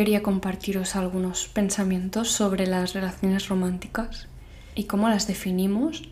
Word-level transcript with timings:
quería 0.00 0.22
compartiros 0.22 0.96
algunos 0.96 1.48
pensamientos 1.48 2.32
sobre 2.32 2.66
las 2.66 2.94
relaciones 2.94 3.48
románticas 3.48 4.28
y 4.74 4.84
cómo 4.84 5.10
las 5.10 5.26
definimos 5.26 6.04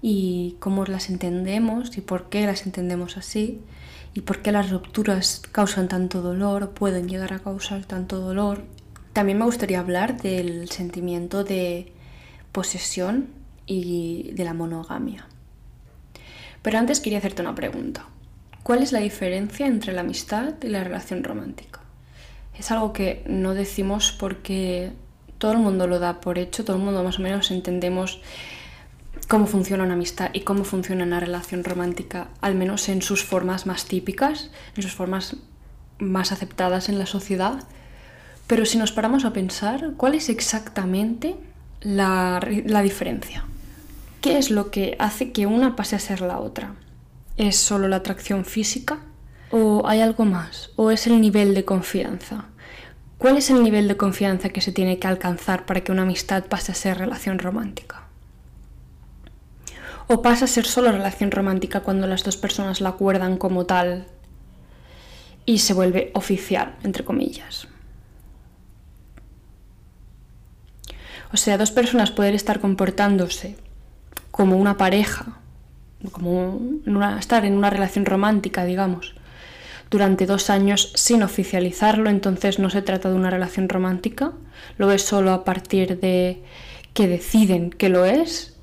y 0.00 0.54
cómo 0.60 0.84
las 0.84 1.10
entendemos 1.10 1.98
y 1.98 2.02
por 2.02 2.28
qué 2.28 2.46
las 2.46 2.66
entendemos 2.66 3.16
así 3.16 3.60
y 4.14 4.20
por 4.20 4.42
qué 4.42 4.52
las 4.52 4.70
rupturas 4.70 5.42
causan 5.50 5.88
tanto 5.88 6.22
dolor 6.22 6.62
o 6.62 6.70
pueden 6.70 7.08
llegar 7.08 7.32
a 7.32 7.40
causar 7.40 7.84
tanto 7.84 8.20
dolor. 8.20 8.62
También 9.12 9.38
me 9.38 9.44
gustaría 9.44 9.80
hablar 9.80 10.22
del 10.22 10.70
sentimiento 10.70 11.42
de 11.42 11.92
posesión 12.52 13.26
y 13.66 14.30
de 14.34 14.44
la 14.44 14.54
monogamia. 14.54 15.26
Pero 16.62 16.78
antes 16.78 17.00
quería 17.00 17.18
hacerte 17.18 17.42
una 17.42 17.56
pregunta. 17.56 18.06
¿Cuál 18.62 18.84
es 18.84 18.92
la 18.92 19.00
diferencia 19.00 19.66
entre 19.66 19.92
la 19.92 20.02
amistad 20.02 20.54
y 20.62 20.68
la 20.68 20.84
relación 20.84 21.24
romántica? 21.24 21.81
Es 22.58 22.70
algo 22.70 22.92
que 22.92 23.24
no 23.26 23.54
decimos 23.54 24.12
porque 24.18 24.92
todo 25.38 25.52
el 25.52 25.58
mundo 25.58 25.86
lo 25.86 25.98
da 25.98 26.20
por 26.20 26.38
hecho, 26.38 26.64
todo 26.64 26.76
el 26.76 26.82
mundo 26.82 27.02
más 27.02 27.18
o 27.18 27.22
menos 27.22 27.50
entendemos 27.50 28.20
cómo 29.28 29.46
funciona 29.46 29.84
una 29.84 29.94
amistad 29.94 30.30
y 30.32 30.40
cómo 30.40 30.64
funciona 30.64 31.04
una 31.04 31.20
relación 31.20 31.64
romántica, 31.64 32.28
al 32.40 32.54
menos 32.54 32.88
en 32.88 33.02
sus 33.02 33.24
formas 33.24 33.66
más 33.66 33.86
típicas, 33.86 34.50
en 34.76 34.82
sus 34.82 34.92
formas 34.92 35.36
más 35.98 36.32
aceptadas 36.32 36.88
en 36.88 36.98
la 36.98 37.06
sociedad. 37.06 37.64
Pero 38.46 38.66
si 38.66 38.78
nos 38.78 38.92
paramos 38.92 39.24
a 39.24 39.32
pensar, 39.32 39.92
¿cuál 39.96 40.14
es 40.14 40.28
exactamente 40.28 41.36
la, 41.80 42.40
la 42.66 42.82
diferencia? 42.82 43.44
¿Qué 44.20 44.38
es 44.38 44.50
lo 44.50 44.70
que 44.70 44.96
hace 44.98 45.32
que 45.32 45.46
una 45.46 45.74
pase 45.74 45.96
a 45.96 45.98
ser 45.98 46.20
la 46.20 46.38
otra? 46.38 46.74
¿Es 47.36 47.56
solo 47.56 47.88
la 47.88 47.96
atracción 47.96 48.44
física? 48.44 49.00
¿O 49.52 49.86
hay 49.86 50.00
algo 50.00 50.24
más? 50.24 50.70
¿O 50.76 50.90
es 50.90 51.06
el 51.06 51.20
nivel 51.20 51.54
de 51.54 51.66
confianza? 51.66 52.46
¿Cuál 53.18 53.36
es 53.36 53.50
el 53.50 53.62
nivel 53.62 53.86
de 53.86 53.98
confianza 53.98 54.48
que 54.48 54.62
se 54.62 54.72
tiene 54.72 54.98
que 54.98 55.06
alcanzar 55.06 55.66
para 55.66 55.82
que 55.82 55.92
una 55.92 56.02
amistad 56.02 56.46
pase 56.46 56.72
a 56.72 56.74
ser 56.74 56.96
relación 56.96 57.38
romántica? 57.38 58.04
¿O 60.08 60.22
pasa 60.22 60.46
a 60.46 60.48
ser 60.48 60.64
solo 60.64 60.90
relación 60.90 61.30
romántica 61.30 61.80
cuando 61.80 62.06
las 62.06 62.24
dos 62.24 62.38
personas 62.38 62.80
la 62.80 62.88
acuerdan 62.88 63.36
como 63.36 63.66
tal 63.66 64.06
y 65.44 65.58
se 65.58 65.74
vuelve 65.74 66.12
oficial, 66.14 66.76
entre 66.82 67.04
comillas? 67.04 67.68
O 71.30 71.36
sea, 71.36 71.58
dos 71.58 71.70
personas 71.70 72.10
pueden 72.10 72.34
estar 72.34 72.58
comportándose 72.58 73.58
como 74.30 74.56
una 74.56 74.78
pareja, 74.78 75.40
como 76.10 76.58
estar 77.18 77.44
en 77.44 77.54
una 77.54 77.68
relación 77.68 78.06
romántica, 78.06 78.64
digamos, 78.64 79.14
durante 79.92 80.24
dos 80.24 80.48
años 80.48 80.90
sin 80.94 81.22
oficializarlo, 81.22 82.08
entonces 82.08 82.58
no 82.58 82.70
se 82.70 82.80
trata 82.80 83.10
de 83.10 83.14
una 83.14 83.28
relación 83.28 83.68
romántica, 83.68 84.32
lo 84.78 84.90
es 84.90 85.02
solo 85.02 85.32
a 85.32 85.44
partir 85.44 86.00
de 86.00 86.42
que 86.94 87.06
deciden 87.06 87.68
que 87.68 87.90
lo 87.90 88.06
es, 88.06 88.56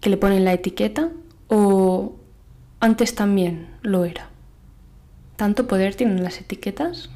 que 0.00 0.10
le 0.10 0.18
ponen 0.18 0.44
la 0.44 0.52
etiqueta, 0.52 1.08
o 1.48 2.16
antes 2.80 3.14
también 3.14 3.70
lo 3.80 4.04
era. 4.04 4.28
¿Tanto 5.36 5.66
poder 5.66 5.94
tienen 5.94 6.22
las 6.22 6.38
etiquetas? 6.38 7.08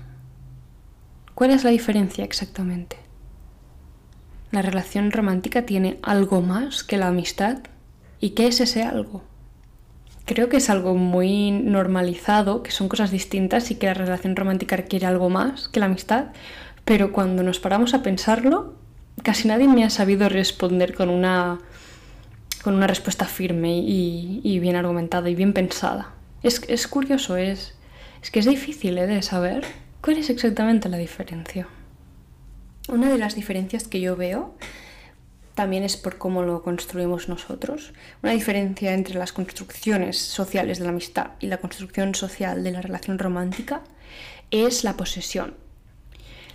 ¿Cuál 1.35 1.51
es 1.51 1.63
la 1.63 1.71
diferencia 1.71 2.25
exactamente? 2.25 2.97
La 4.51 4.63
relación 4.63 5.11
romántica 5.11 5.67
tiene 5.67 5.99
algo 6.03 6.41
más 6.41 6.85
que 6.85 6.97
la 6.97 7.09
amistad. 7.09 7.59
¿Y 8.19 8.31
qué 8.31 8.47
es 8.47 8.63
ese 8.63 8.83
algo? 8.83 9.25
Creo 10.27 10.49
que 10.49 10.57
es 10.57 10.71
algo 10.71 10.97
muy 10.97 11.53
normalizado, 11.53 12.65
que 12.65 12.73
son 12.73 12.89
cosas 12.89 13.13
distintas 13.13 13.71
y 13.71 13.77
que 13.77 13.87
la 13.87 13.95
relación 13.95 14.35
romántica 14.35 14.77
requiere 14.77 15.07
algo 15.07 15.31
más 15.31 15.69
que 15.69 15.79
la 15.79 15.87
amistad, 15.87 16.27
pero 16.85 17.13
cuando 17.13 17.45
nos 17.45 17.61
paramos 17.61 17.95
a 17.95 18.03
pensarlo, 18.03 18.75
casi 19.23 19.47
nadie 19.47 19.69
me 19.69 19.85
ha 19.85 19.91
sabido 19.91 20.29
responder 20.29 20.95
con 20.95 21.11
una, 21.11 21.61
con 22.65 22.75
una 22.75 22.89
respuesta 22.89 23.27
firme 23.27 23.79
y, 23.79 24.59
bien 24.59 24.75
argumentada 24.75 25.31
y 25.31 25.37
bien 25.37 25.53
pensada. 25.53 26.11
Es, 26.43 26.61
es 26.67 26.89
curioso, 26.89 27.37
es, 27.37 27.77
es 28.21 28.33
que 28.33 28.41
es 28.41 28.47
difícil 28.47 28.99
¿eh? 28.99 29.07
de 29.07 29.23
saber 29.23 29.65
cuál 30.01 30.19
es 30.19 30.29
exactamente 30.29 30.89
la 30.89 30.99
diferencia. 30.99 31.69
Una 32.89 33.11
de 33.11 33.19
las 33.19 33.37
diferencias 33.37 33.87
que 33.87 34.01
yo 34.01 34.17
veo 34.17 34.57
también 35.57 35.85
es 35.85 35.97
por 35.97 36.19
cómo 36.19 36.43
lo 36.43 36.63
construimos 36.63 37.31
nosotros. 37.31 37.95
Una 38.23 38.33
diferencia 38.33 38.93
entre 38.93 39.19
las 39.19 39.33
construcciones 39.33 40.19
sociales 40.19 40.79
de 40.79 40.85
la 40.85 40.91
amistad 40.91 41.31
y 41.41 41.47
la 41.47 41.57
construcción 41.57 42.15
social 42.15 42.63
de 42.63 42.73
la 42.73 42.83
relación 42.83 43.19
romántica 43.19 43.81
es 44.51 44.85
la 44.85 44.99
posesión. 44.99 45.55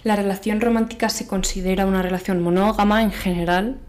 La 0.03 0.15
relación 0.15 0.61
romántica 0.61 1.09
se 1.09 1.25
considera 1.25 1.87
una 1.87 2.03
relación 2.03 2.43
monógama 2.43 3.01
en 3.01 3.11
general, 3.11 3.79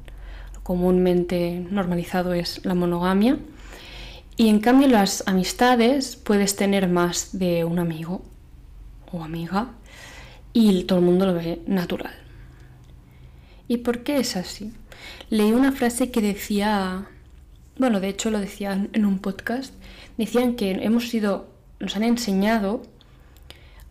comúnmente 0.62 1.62
normalizado 1.70 2.32
es 2.32 2.64
la 2.64 2.74
monogamia, 2.74 3.36
y 4.38 4.48
en 4.48 4.60
cambio 4.60 4.88
las 4.88 5.24
amistades 5.26 6.16
puedes 6.16 6.56
tener 6.56 6.88
más 6.88 7.38
de 7.38 7.64
un 7.64 7.78
amigo 7.78 8.22
o 9.12 9.22
amiga 9.22 9.72
y 10.54 10.84
todo 10.84 11.00
el 11.00 11.04
mundo 11.04 11.26
lo 11.26 11.34
ve 11.34 11.60
natural. 11.66 12.14
¿Y 13.68 13.78
por 13.78 14.02
qué 14.02 14.16
es 14.16 14.36
así? 14.36 14.72
Leí 15.30 15.52
una 15.52 15.72
frase 15.72 16.10
que 16.10 16.20
decía, 16.20 17.06
bueno, 17.78 18.00
de 18.00 18.08
hecho 18.08 18.30
lo 18.30 18.40
decía 18.40 18.88
en 18.92 19.04
un 19.04 19.18
podcast, 19.18 19.74
decían 20.18 20.54
que 20.56 20.70
hemos 20.70 21.08
sido, 21.08 21.48
nos 21.80 21.96
han 21.96 22.02
enseñado 22.02 22.82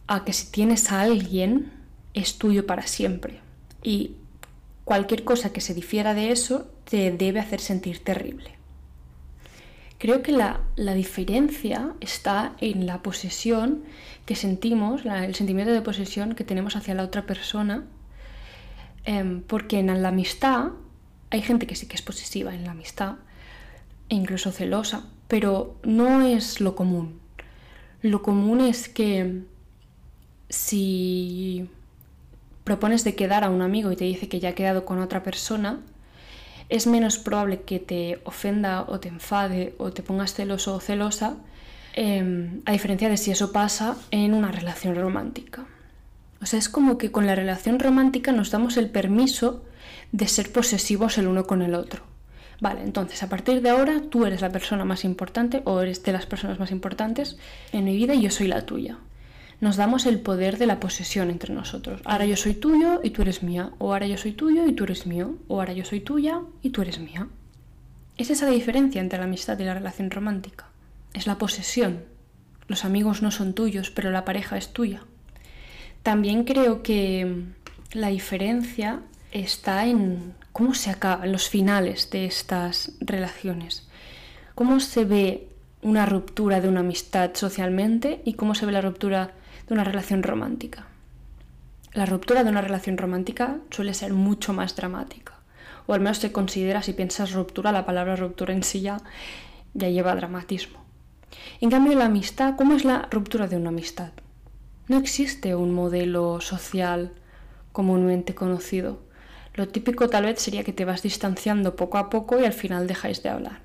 a 0.07 0.23
que 0.25 0.33
si 0.33 0.51
tienes 0.51 0.91
a 0.91 1.01
alguien 1.01 1.71
es 2.13 2.37
tuyo 2.37 2.65
para 2.65 2.87
siempre. 2.87 3.39
Y 3.83 4.15
cualquier 4.83 5.23
cosa 5.23 5.53
que 5.53 5.61
se 5.61 5.73
difiera 5.73 6.13
de 6.13 6.31
eso 6.31 6.67
te 6.89 7.11
debe 7.11 7.39
hacer 7.39 7.59
sentir 7.59 8.03
terrible. 8.03 8.51
Creo 9.97 10.23
que 10.23 10.31
la, 10.31 10.61
diferencia 10.75 11.93
está 11.99 12.55
en 12.59 12.87
la 12.87 13.03
posesión 13.03 13.83
que 14.25 14.35
sentimos, 14.35 15.05
el 15.05 15.35
sentimiento 15.35 15.73
de 15.73 15.81
posesión 15.81 16.33
que 16.33 16.43
tenemos 16.43 16.75
hacia 16.75 16.95
la 16.95 17.03
otra 17.03 17.27
persona 17.27 17.85
Em, 19.03 19.41
porque 19.41 19.79
en 19.79 20.01
la 20.01 20.09
amistad 20.09 20.71
hay 21.31 21.41
gente 21.41 21.65
que 21.65 21.75
sí 21.75 21.87
que 21.87 21.95
es 21.95 22.01
posesiva 22.01 22.53
en 22.53 22.65
la 22.65 22.71
amistad 22.71 23.15
e 24.09 24.15
incluso 24.15 24.51
celosa, 24.51 25.05
pero 25.27 25.77
no 25.83 26.21
es 26.21 26.59
lo 26.59 26.75
común. 26.75 27.19
Lo 28.01 28.21
común 28.21 28.59
es 28.59 28.89
que 28.89 29.41
si 30.49 31.69
propones 32.65 33.03
de 33.05 33.15
quedar 33.15 33.45
a 33.45 33.49
un 33.49 33.61
amigo 33.61 33.91
y 33.91 33.95
te 33.95 34.03
dice 34.03 34.27
que 34.27 34.41
ya 34.41 34.49
ha 34.49 34.55
quedado 34.55 34.85
con 34.85 34.99
otra 34.99 35.23
persona, 35.23 35.79
es 36.67 36.85
menos 36.85 37.17
probable 37.17 37.61
que 37.61 37.79
te 37.79 38.19
ofenda 38.25 38.83
o 38.87 38.99
te 38.99 39.07
enfade 39.07 39.73
o 39.77 39.91
te 39.91 40.03
pongas 40.03 40.33
celoso 40.33 40.75
o 40.75 40.79
celosa, 40.79 41.37
em, 41.93 42.61
a 42.65 42.71
diferencia 42.73 43.09
de 43.09 43.17
si 43.17 43.31
eso 43.31 43.51
pasa 43.51 43.95
en 44.11 44.33
una 44.33 44.51
relación 44.51 44.95
romántica. 44.95 45.65
O 46.41 46.45
sea, 46.45 46.59
es 46.59 46.69
como 46.69 46.97
que 46.97 47.11
con 47.11 47.25
la 47.27 47.35
relación 47.35 47.79
romántica 47.79 48.31
nos 48.31 48.51
damos 48.51 48.77
el 48.77 48.89
permiso 48.89 49.63
de 50.11 50.27
ser 50.27 50.51
posesivos 50.51 51.17
el 51.17 51.27
uno 51.27 51.45
con 51.45 51.61
el 51.61 51.75
otro. 51.75 52.03
Vale, 52.59 52.83
entonces 52.83 53.23
a 53.23 53.29
partir 53.29 53.61
de 53.61 53.69
ahora 53.69 54.01
tú 54.09 54.25
eres 54.25 54.41
la 54.41 54.51
persona 54.51 54.85
más 54.85 55.03
importante 55.03 55.61
o 55.65 55.81
eres 55.81 56.03
de 56.03 56.11
las 56.11 56.27
personas 56.27 56.59
más 56.59 56.71
importantes 56.71 57.37
en 57.71 57.85
mi 57.85 57.95
vida 57.95 58.13
y 58.13 58.21
yo 58.21 58.29
soy 58.29 58.47
la 58.47 58.65
tuya. 58.65 58.99
Nos 59.61 59.77
damos 59.77 60.05
el 60.07 60.19
poder 60.19 60.57
de 60.57 60.65
la 60.65 60.79
posesión 60.79 61.29
entre 61.29 61.53
nosotros. 61.53 62.01
Ahora 62.03 62.25
yo 62.25 62.35
soy 62.35 62.55
tuyo 62.55 62.99
y 63.03 63.11
tú 63.11 63.21
eres 63.21 63.43
mía. 63.43 63.71
O 63.77 63.93
ahora 63.93 64.07
yo 64.07 64.17
soy 64.17 64.31
tuyo 64.31 64.65
y 64.65 64.73
tú 64.73 64.85
eres 64.85 65.05
mío. 65.05 65.35
O 65.47 65.59
ahora 65.59 65.73
yo 65.73 65.85
soy 65.85 65.99
tuya 65.99 66.41
y 66.63 66.71
tú 66.71 66.81
eres 66.81 66.99
mía. 66.99 67.27
Es 68.17 68.31
esa 68.31 68.45
la 68.47 68.53
diferencia 68.53 69.01
entre 69.01 69.19
la 69.19 69.25
amistad 69.25 69.59
y 69.59 69.63
la 69.63 69.75
relación 69.75 70.09
romántica. 70.09 70.65
Es 71.13 71.27
la 71.27 71.37
posesión. 71.37 72.03
Los 72.67 72.85
amigos 72.85 73.21
no 73.21 73.29
son 73.29 73.53
tuyos, 73.53 73.91
pero 73.91 74.09
la 74.09 74.25
pareja 74.25 74.57
es 74.57 74.73
tuya. 74.73 75.03
También 76.01 76.43
creo 76.43 76.81
que 76.81 77.43
la 77.93 78.07
diferencia 78.07 79.01
está 79.31 79.85
en 79.85 80.33
cómo 80.51 80.73
se 80.73 80.89
acaban 80.89 81.31
los 81.31 81.49
finales 81.49 82.09
de 82.09 82.25
estas 82.25 82.91
relaciones. 82.99 83.87
Cómo 84.55 84.79
se 84.79 85.05
ve 85.05 85.47
una 85.81 86.05
ruptura 86.05 86.61
de 86.61 86.67
una 86.67 86.81
amistad 86.81 87.31
socialmente 87.33 88.21
y 88.25 88.33
cómo 88.33 88.55
se 88.55 88.65
ve 88.65 88.71
la 88.71 88.81
ruptura 88.81 89.31
de 89.67 89.73
una 89.73 89.83
relación 89.83 90.23
romántica. 90.23 90.85
La 91.93 92.05
ruptura 92.05 92.43
de 92.43 92.49
una 92.49 92.61
relación 92.61 92.97
romántica 92.97 93.57
suele 93.69 93.93
ser 93.93 94.13
mucho 94.13 94.53
más 94.53 94.75
dramática. 94.75 95.33
O 95.87 95.93
al 95.93 95.99
menos 95.99 96.19
se 96.19 96.31
considera, 96.31 96.83
si 96.83 96.93
piensas 96.93 97.33
ruptura, 97.33 97.71
la 97.71 97.85
palabra 97.85 98.15
ruptura 98.15 98.53
en 98.53 98.63
sí 98.63 98.81
ya, 98.81 99.01
ya 99.73 99.89
lleva 99.89 100.15
dramatismo. 100.15 100.79
En 101.59 101.69
cambio, 101.69 101.97
la 101.97 102.05
amistad, 102.05 102.55
¿cómo 102.55 102.75
es 102.75 102.85
la 102.85 103.07
ruptura 103.11 103.47
de 103.47 103.57
una 103.57 103.69
amistad? 103.69 104.11
No 104.87 104.97
existe 104.97 105.55
un 105.55 105.73
modelo 105.73 106.39
social 106.41 107.13
comúnmente 107.71 108.35
conocido. 108.35 108.99
Lo 109.53 109.67
típico 109.67 110.07
tal 110.09 110.25
vez 110.25 110.41
sería 110.41 110.63
que 110.63 110.73
te 110.73 110.85
vas 110.85 111.03
distanciando 111.03 111.75
poco 111.75 111.97
a 111.97 112.09
poco 112.09 112.39
y 112.39 112.45
al 112.45 112.53
final 112.53 112.87
dejáis 112.87 113.21
de 113.21 113.29
hablar. 113.29 113.59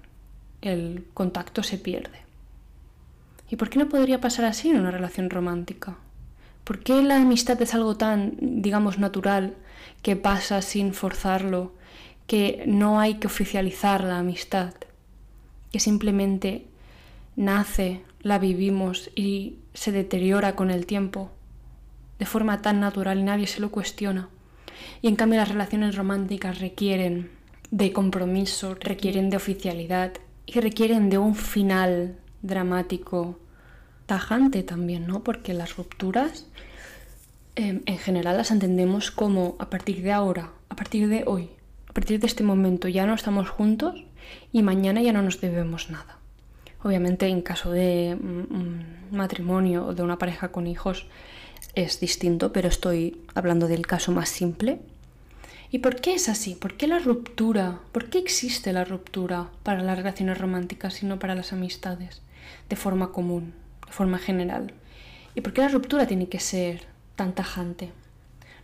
El 0.60 1.06
contacto 1.14 1.62
se 1.62 1.78
pierde. 1.78 2.18
¿Y 3.48 3.56
por 3.56 3.70
qué 3.70 3.78
no 3.78 3.88
podría 3.88 4.20
pasar 4.20 4.44
así 4.46 4.70
en 4.70 4.80
una 4.80 4.90
relación 4.90 5.30
romántica? 5.30 5.96
¿Por 6.64 6.80
qué 6.80 7.00
la 7.02 7.16
amistad 7.16 7.60
es 7.62 7.74
algo 7.74 7.96
tan, 7.96 8.36
digamos, 8.40 8.98
natural, 8.98 9.54
que 10.02 10.16
pasa 10.16 10.62
sin 10.62 10.94
forzarlo, 10.94 11.72
que 12.26 12.64
no 12.66 12.98
hay 12.98 13.14
que 13.14 13.28
oficializar 13.28 14.02
la 14.02 14.18
amistad, 14.18 14.74
que 15.70 15.78
simplemente 15.78 16.66
nace, 17.36 18.02
la 18.20 18.40
vivimos 18.40 19.10
y 19.14 19.58
se 19.74 19.92
deteriora 19.92 20.56
con 20.56 20.72
el 20.72 20.86
tiempo, 20.86 21.30
de 22.18 22.26
forma 22.26 22.62
tan 22.62 22.80
natural 22.80 23.20
y 23.20 23.22
nadie 23.22 23.46
se 23.46 23.60
lo 23.60 23.70
cuestiona? 23.70 24.28
Y 25.02 25.08
en 25.08 25.16
cambio 25.16 25.38
las 25.38 25.48
relaciones 25.48 25.96
románticas 25.96 26.60
requieren 26.60 27.30
de 27.70 27.92
compromiso, 27.92 28.74
requieren 28.74 29.30
de 29.30 29.36
oficialidad 29.36 30.12
y 30.46 30.60
requieren 30.60 31.10
de 31.10 31.18
un 31.18 31.34
final 31.34 32.16
dramático 32.42 33.38
tajante 34.06 34.62
también, 34.62 35.06
¿no? 35.06 35.22
Porque 35.22 35.52
las 35.52 35.76
rupturas 35.76 36.46
em, 37.56 37.82
en 37.86 37.98
general 37.98 38.36
las 38.36 38.50
entendemos 38.50 39.10
como 39.10 39.56
a 39.58 39.68
partir 39.68 40.02
de 40.02 40.12
ahora, 40.12 40.52
a 40.68 40.76
partir 40.76 41.08
de 41.08 41.24
hoy, 41.26 41.50
a 41.88 41.92
partir 41.92 42.20
de 42.20 42.26
este 42.26 42.44
momento 42.44 42.88
ya 42.88 43.06
no 43.06 43.14
estamos 43.14 43.48
juntos 43.48 44.04
y 44.52 44.62
mañana 44.62 45.02
ya 45.02 45.12
no 45.12 45.22
nos 45.22 45.40
debemos 45.40 45.90
nada. 45.90 46.18
Obviamente 46.82 47.26
en 47.26 47.42
caso 47.42 47.72
de 47.72 48.16
un 48.20 48.84
matrimonio 49.10 49.86
o 49.86 49.94
de 49.94 50.02
una 50.02 50.18
pareja 50.18 50.52
con 50.52 50.66
hijos 50.66 51.06
es 51.76 52.00
distinto, 52.00 52.52
pero 52.52 52.68
estoy 52.68 53.22
hablando 53.34 53.68
del 53.68 53.86
caso 53.86 54.10
más 54.10 54.28
simple. 54.28 54.80
¿Y 55.70 55.78
por 55.78 56.00
qué 56.00 56.14
es 56.14 56.28
así? 56.28 56.54
¿Por 56.54 56.76
qué 56.76 56.88
la 56.88 56.98
ruptura? 56.98 57.78
¿Por 57.92 58.10
qué 58.10 58.18
existe 58.18 58.72
la 58.72 58.84
ruptura 58.84 59.50
para 59.62 59.82
las 59.82 59.96
relaciones 59.96 60.38
románticas 60.38 61.02
y 61.02 61.06
no 61.06 61.20
para 61.20 61.34
las 61.34 61.52
amistades 61.52 62.22
de 62.68 62.76
forma 62.76 63.12
común? 63.12 63.54
de 63.86 63.92
forma 63.92 64.18
general. 64.18 64.72
¿Y 65.34 65.40
por 65.40 65.52
qué 65.52 65.62
la 65.62 65.68
ruptura 65.68 66.06
tiene 66.06 66.28
que 66.28 66.40
ser 66.40 66.82
tan 67.14 67.34
tajante? 67.34 67.92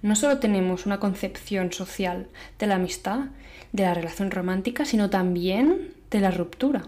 No 0.03 0.17
solo 0.17 0.38
tenemos 0.38 0.85
una 0.85 0.99
concepción 0.99 1.73
social 1.73 2.26
de 2.58 2.67
la 2.67 2.75
amistad, 2.76 3.26
de 3.73 3.85
la 3.85 3.94
relación 3.94 4.31
romántica, 4.31 4.85
sino 4.85 5.11
también 5.11 5.94
de 6.11 6.20
la 6.20 6.31
ruptura. 6.31 6.82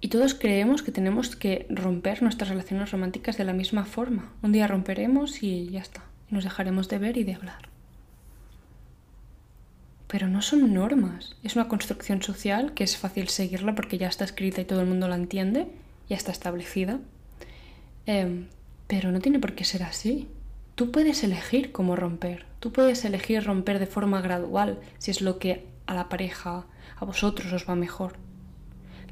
Y 0.00 0.08
todos 0.08 0.34
creemos 0.34 0.82
que 0.82 0.92
tenemos 0.92 1.34
que 1.34 1.66
romper 1.70 2.22
nuestras 2.22 2.50
relaciones 2.50 2.90
románticas 2.90 3.36
de 3.36 3.44
la 3.44 3.52
misma 3.52 3.84
forma. 3.84 4.32
Un 4.42 4.52
día 4.52 4.68
romperemos 4.68 5.42
y 5.42 5.68
ya 5.70 5.80
está. 5.80 6.04
Nos 6.30 6.44
dejaremos 6.44 6.88
de 6.88 6.98
ver 6.98 7.16
y 7.16 7.24
de 7.24 7.34
hablar. 7.34 7.68
Pero 10.06 10.28
no 10.28 10.40
son 10.40 10.72
normas. 10.72 11.36
Es 11.42 11.56
una 11.56 11.68
construcción 11.68 12.22
social 12.22 12.74
que 12.74 12.84
es 12.84 12.96
fácil 12.96 13.28
seguirla 13.28 13.74
porque 13.74 13.98
ya 13.98 14.08
está 14.08 14.24
escrita 14.24 14.60
y 14.60 14.64
todo 14.64 14.80
el 14.80 14.86
mundo 14.86 15.08
la 15.08 15.16
entiende, 15.16 15.66
ya 16.08 16.16
está 16.16 16.30
establecida. 16.30 17.00
Em, 18.06 18.46
pero 18.86 19.10
no 19.10 19.20
tiene 19.20 19.40
por 19.40 19.54
qué 19.54 19.64
ser 19.64 19.82
así. 19.82 20.28
Tú 20.76 20.92
puedes 20.92 21.24
elegir 21.24 21.72
cómo 21.72 21.96
romper. 21.96 22.46
Tú 22.60 22.72
puedes 22.72 23.04
elegir 23.04 23.44
romper 23.44 23.80
de 23.80 23.86
forma 23.86 24.20
gradual 24.20 24.78
si 24.98 25.10
es 25.10 25.20
lo 25.20 25.40
que 25.40 25.66
a 25.86 25.94
la 25.94 26.08
pareja, 26.08 26.66
a 26.96 27.04
vosotros 27.04 27.52
os 27.52 27.68
va 27.68 27.74
mejor. 27.74 28.27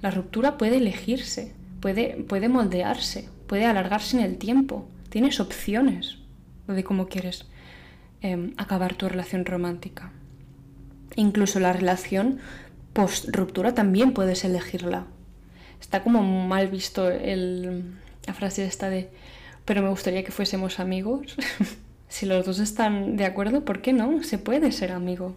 La 0.02 0.10
ruptura 0.10 0.58
puede 0.58 0.76
elegirse, 0.76 1.54
puede, 1.80 2.16
puede 2.28 2.48
moldearse, 2.48 3.28
puede 3.46 3.64
alargarse 3.64 4.18
en 4.18 4.24
el 4.24 4.38
tiempo. 4.38 4.88
Tienes 5.08 5.40
opciones 5.40 6.18
de 6.66 6.84
cómo 6.84 7.08
quieres 7.08 7.46
em, 8.20 8.52
acabar 8.56 8.94
tu 8.94 9.08
relación 9.08 9.44
romántica. 9.44 10.12
Incluso 11.14 11.60
la 11.60 11.72
relación 11.72 12.38
post 12.92 13.28
ruptura 13.34 13.74
también 13.74 14.12
puedes 14.12 14.44
elegirla. 14.44 15.06
Está 15.80 16.02
como 16.02 16.22
mal 16.22 16.68
visto 16.68 17.08
el, 17.08 17.94
la 18.26 18.34
frase 18.34 18.64
esta 18.64 18.90
de, 18.90 19.10
pero 19.64 19.82
me 19.82 19.90
gustaría 19.90 20.24
que 20.24 20.32
fuésemos 20.32 20.80
amigos. 20.80 21.36
si 22.08 22.26
los 22.26 22.44
dos 22.44 22.58
están 22.58 23.16
de 23.16 23.24
acuerdo, 23.24 23.64
¿por 23.64 23.82
qué 23.82 23.92
no? 23.92 24.22
Se 24.22 24.38
puede 24.38 24.72
ser 24.72 24.92
amigo. 24.92 25.36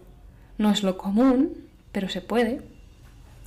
No 0.58 0.70
es 0.70 0.82
lo 0.82 0.98
común, 0.98 1.56
pero 1.92 2.08
se 2.08 2.20
puede. 2.20 2.62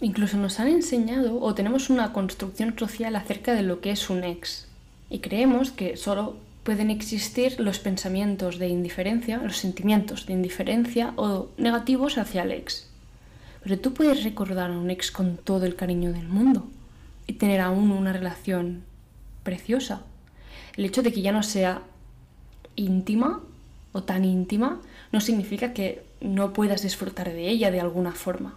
Incluso 0.01 0.37
nos 0.37 0.59
han 0.59 0.67
enseñado 0.67 1.39
o 1.39 1.53
tenemos 1.53 1.89
una 1.89 2.13
construcción 2.13 2.77
social 2.77 3.15
acerca 3.15 3.53
de 3.53 3.63
lo 3.63 3.79
que 3.79 3.91
es 3.91 4.09
un 4.09 4.23
ex. 4.23 4.67
Y 5.09 5.19
creemos 5.19 5.71
que 5.71 5.97
solo 5.97 6.35
pueden 6.63 6.89
existir 6.89 7.59
los 7.59 7.79
pensamientos 7.79 8.57
de 8.57 8.67
indiferencia, 8.67 9.37
los 9.37 9.57
sentimientos 9.57 10.25
de 10.25 10.33
indiferencia 10.33 11.13
o 11.17 11.49
negativos 11.57 12.17
hacia 12.17 12.43
el 12.43 12.51
ex. 12.51 12.87
Pero 13.63 13.79
tú 13.79 13.93
puedes 13.93 14.23
recordar 14.23 14.71
a 14.71 14.77
un 14.77 14.89
ex 14.89 15.11
con 15.11 15.37
todo 15.37 15.65
el 15.65 15.75
cariño 15.75 16.11
del 16.11 16.27
mundo 16.27 16.67
y 17.27 17.33
tener 17.33 17.61
aún 17.61 17.91
una 17.91 18.13
relación 18.13 18.83
preciosa. 19.43 20.01
El 20.75 20.85
hecho 20.85 21.03
de 21.03 21.13
que 21.13 21.21
ya 21.21 21.31
no 21.31 21.43
sea 21.43 21.81
íntima 22.75 23.41
o 23.91 24.03
tan 24.03 24.25
íntima 24.25 24.81
no 25.11 25.21
significa 25.21 25.73
que 25.73 26.03
no 26.19 26.53
puedas 26.53 26.81
disfrutar 26.81 27.31
de 27.31 27.49
ella 27.49 27.71
de 27.71 27.79
alguna 27.79 28.13
forma. 28.13 28.55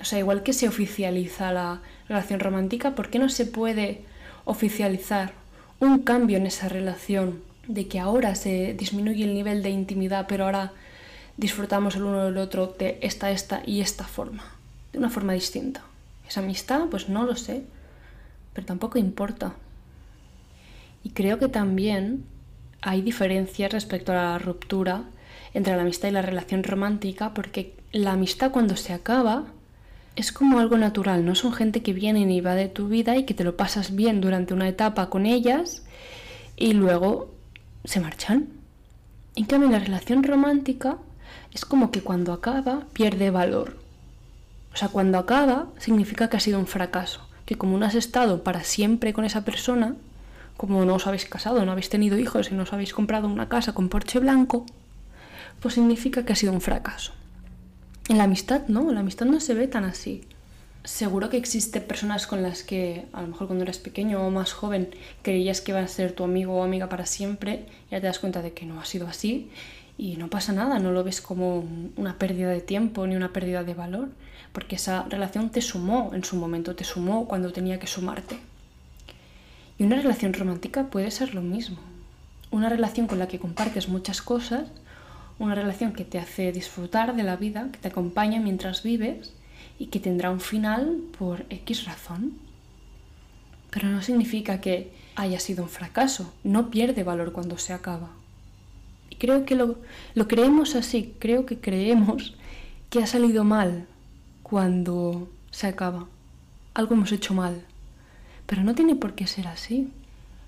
O 0.00 0.04
sea, 0.04 0.18
igual 0.18 0.42
que 0.42 0.52
se 0.52 0.68
oficializa 0.68 1.52
la 1.52 1.80
relación 2.08 2.40
romántica, 2.40 2.94
¿por 2.94 3.10
qué 3.10 3.18
no 3.18 3.28
se 3.28 3.46
puede 3.46 4.02
oficializar 4.44 5.32
un 5.80 6.00
cambio 6.00 6.36
en 6.36 6.46
esa 6.46 6.68
relación? 6.68 7.42
De 7.66 7.88
que 7.88 7.98
ahora 7.98 8.34
se 8.34 8.74
disminuye 8.74 9.24
el 9.24 9.34
nivel 9.34 9.62
de 9.62 9.70
intimidad, 9.70 10.26
pero 10.28 10.44
ahora 10.44 10.72
disfrutamos 11.36 11.96
el 11.96 12.04
uno 12.04 12.24
del 12.24 12.36
otro 12.36 12.74
de 12.78 12.98
esta, 13.00 13.30
esta 13.30 13.62
y 13.64 13.80
esta 13.80 14.04
forma, 14.04 14.44
de 14.92 14.98
una 14.98 15.10
forma 15.10 15.32
distinta. 15.32 15.82
¿Esa 16.28 16.40
amistad? 16.40 16.86
Pues 16.90 17.08
no 17.08 17.24
lo 17.24 17.36
sé, 17.36 17.62
pero 18.52 18.66
tampoco 18.66 18.98
importa. 18.98 19.54
Y 21.02 21.10
creo 21.10 21.38
que 21.38 21.48
también 21.48 22.24
hay 22.80 23.02
diferencias 23.02 23.72
respecto 23.72 24.12
a 24.12 24.16
la 24.16 24.38
ruptura 24.38 25.04
entre 25.54 25.76
la 25.76 25.82
amistad 25.82 26.08
y 26.08 26.12
la 26.12 26.22
relación 26.22 26.64
romántica, 26.64 27.32
porque 27.32 27.74
la 27.92 28.12
amistad 28.12 28.50
cuando 28.50 28.76
se 28.76 28.92
acaba 28.92 29.44
es 30.16 30.32
como 30.32 30.58
algo 30.58 30.78
natural, 30.78 31.24
no 31.24 31.34
son 31.34 31.52
gente 31.52 31.82
que 31.82 31.92
viene 31.92 32.20
y 32.20 32.40
va 32.40 32.54
de 32.54 32.68
tu 32.68 32.88
vida 32.88 33.16
y 33.16 33.24
que 33.24 33.34
te 33.34 33.44
lo 33.44 33.56
pasas 33.56 33.94
bien 33.94 34.20
durante 34.20 34.54
una 34.54 34.68
etapa 34.68 35.10
con 35.10 35.26
ellas 35.26 35.82
y 36.56 36.72
luego 36.72 37.32
se 37.84 38.00
marchan. 38.00 38.48
En 39.34 39.44
cambio, 39.46 39.70
la 39.70 39.80
relación 39.80 40.22
romántica 40.22 40.98
es 41.52 41.64
como 41.64 41.90
que 41.90 42.02
cuando 42.02 42.32
acaba 42.32 42.86
pierde 42.92 43.30
valor. 43.30 43.76
O 44.72 44.76
sea, 44.76 44.88
cuando 44.88 45.18
acaba 45.18 45.66
significa 45.78 46.28
que 46.28 46.36
ha 46.36 46.40
sido 46.40 46.58
un 46.58 46.66
fracaso, 46.66 47.26
que 47.44 47.56
como 47.56 47.76
no 47.78 47.86
has 47.86 47.94
estado 47.94 48.42
para 48.42 48.62
siempre 48.62 49.12
con 49.12 49.24
esa 49.24 49.44
persona, 49.44 49.96
como 50.56 50.84
no 50.84 50.94
os 50.94 51.06
habéis 51.08 51.24
casado, 51.24 51.64
no 51.64 51.72
habéis 51.72 51.90
tenido 51.90 52.18
hijos 52.18 52.50
y 52.50 52.54
no 52.54 52.62
os 52.62 52.72
habéis 52.72 52.94
comprado 52.94 53.26
una 53.26 53.48
casa 53.48 53.72
con 53.72 53.88
porche 53.88 54.20
blanco, 54.20 54.66
pues 55.60 55.74
significa 55.74 56.24
que 56.24 56.32
ha 56.32 56.36
sido 56.36 56.52
un 56.52 56.60
fracaso. 56.60 57.12
En 58.08 58.18
la 58.18 58.24
amistad 58.24 58.68
no, 58.68 58.92
la 58.92 59.00
amistad 59.00 59.26
no 59.26 59.40
se 59.40 59.54
ve 59.54 59.66
tan 59.66 59.84
así. 59.84 60.22
Seguro 60.84 61.30
que 61.30 61.38
existen 61.38 61.82
personas 61.84 62.26
con 62.26 62.42
las 62.42 62.62
que 62.62 63.06
a 63.14 63.22
lo 63.22 63.28
mejor 63.28 63.46
cuando 63.46 63.64
eras 63.64 63.78
pequeño 63.78 64.20
o 64.26 64.30
más 64.30 64.52
joven 64.52 64.90
creías 65.22 65.62
que 65.62 65.72
iban 65.72 65.84
a 65.84 65.88
ser 65.88 66.12
tu 66.12 66.24
amigo 66.24 66.54
o 66.54 66.62
amiga 66.62 66.90
para 66.90 67.06
siempre 67.06 67.64
ya 67.90 68.00
te 68.00 68.06
das 68.06 68.18
cuenta 68.18 68.42
de 68.42 68.52
que 68.52 68.66
no 68.66 68.78
ha 68.78 68.84
sido 68.84 69.06
así 69.06 69.50
y 69.96 70.16
no 70.16 70.28
pasa 70.28 70.52
nada, 70.52 70.78
no 70.78 70.92
lo 70.92 71.04
ves 71.04 71.22
como 71.22 71.64
una 71.96 72.18
pérdida 72.18 72.50
de 72.50 72.60
tiempo 72.60 73.06
ni 73.06 73.16
una 73.16 73.32
pérdida 73.32 73.64
de 73.64 73.74
valor, 73.74 74.08
porque 74.52 74.76
esa 74.76 75.04
relación 75.04 75.50
te 75.50 75.62
sumó 75.62 76.10
en 76.14 76.24
su 76.24 76.36
momento, 76.36 76.74
te 76.74 76.84
sumó 76.84 77.26
cuando 77.26 77.52
tenía 77.52 77.78
que 77.78 77.86
sumarte. 77.86 78.36
Y 79.78 79.84
una 79.84 79.96
relación 79.96 80.32
romántica 80.32 80.88
puede 80.88 81.10
ser 81.10 81.34
lo 81.34 81.42
mismo. 81.42 81.78
Una 82.50 82.68
relación 82.68 83.06
con 83.06 83.18
la 83.18 83.28
que 83.28 83.38
compartes 83.38 83.88
muchas 83.88 84.20
cosas, 84.20 84.68
una 85.38 85.54
relación 85.54 85.92
que 85.92 86.04
te 86.04 86.18
hace 86.18 86.52
disfrutar 86.52 87.16
de 87.16 87.22
la 87.22 87.36
vida, 87.36 87.68
que 87.72 87.78
te 87.78 87.88
acompaña 87.88 88.40
mientras 88.40 88.82
vives 88.82 89.32
y 89.78 89.86
que 89.86 90.00
tendrá 90.00 90.30
un 90.30 90.40
final 90.40 90.98
por 91.18 91.44
X 91.50 91.84
razón. 91.84 92.34
Pero 93.70 93.88
no 93.88 94.02
significa 94.02 94.60
que 94.60 94.92
haya 95.16 95.40
sido 95.40 95.64
un 95.64 95.68
fracaso, 95.68 96.32
no 96.44 96.70
pierde 96.70 97.02
valor 97.02 97.32
cuando 97.32 97.58
se 97.58 97.72
acaba. 97.72 98.10
Y 99.10 99.16
creo 99.16 99.44
que 99.44 99.54
lo, 99.54 99.78
lo 100.14 100.28
creemos 100.28 100.76
así, 100.76 101.14
creo 101.18 101.46
que 101.46 101.58
creemos 101.58 102.34
que 102.90 103.02
ha 103.02 103.06
salido 103.06 103.44
mal 103.44 103.86
cuando 104.42 105.28
se 105.50 105.66
acaba. 105.66 106.06
Algo 106.74 106.94
hemos 106.94 107.12
hecho 107.12 107.34
mal. 107.34 107.64
Pero 108.46 108.62
no 108.62 108.74
tiene 108.74 108.94
por 108.94 109.14
qué 109.14 109.26
ser 109.26 109.48
así. 109.48 109.90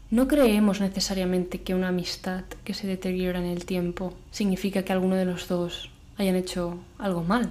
No 0.09 0.29
creemos 0.29 0.81
necesariamente 0.81 1.63
que 1.63 1.75
una 1.75 1.89
amistad 1.89 2.45
que 2.63 2.75
se 2.75 2.87
deteriora 2.87 3.41
en 3.41 3.47
el 3.47 3.65
tiempo 3.65 4.15
significa 4.31 4.85
que 4.85 4.93
alguno 4.93 5.17
de 5.17 5.25
los 5.25 5.49
dos 5.49 5.91
hayan 6.17 6.37
hecho 6.37 6.79
algo 6.99 7.25
mal. 7.25 7.51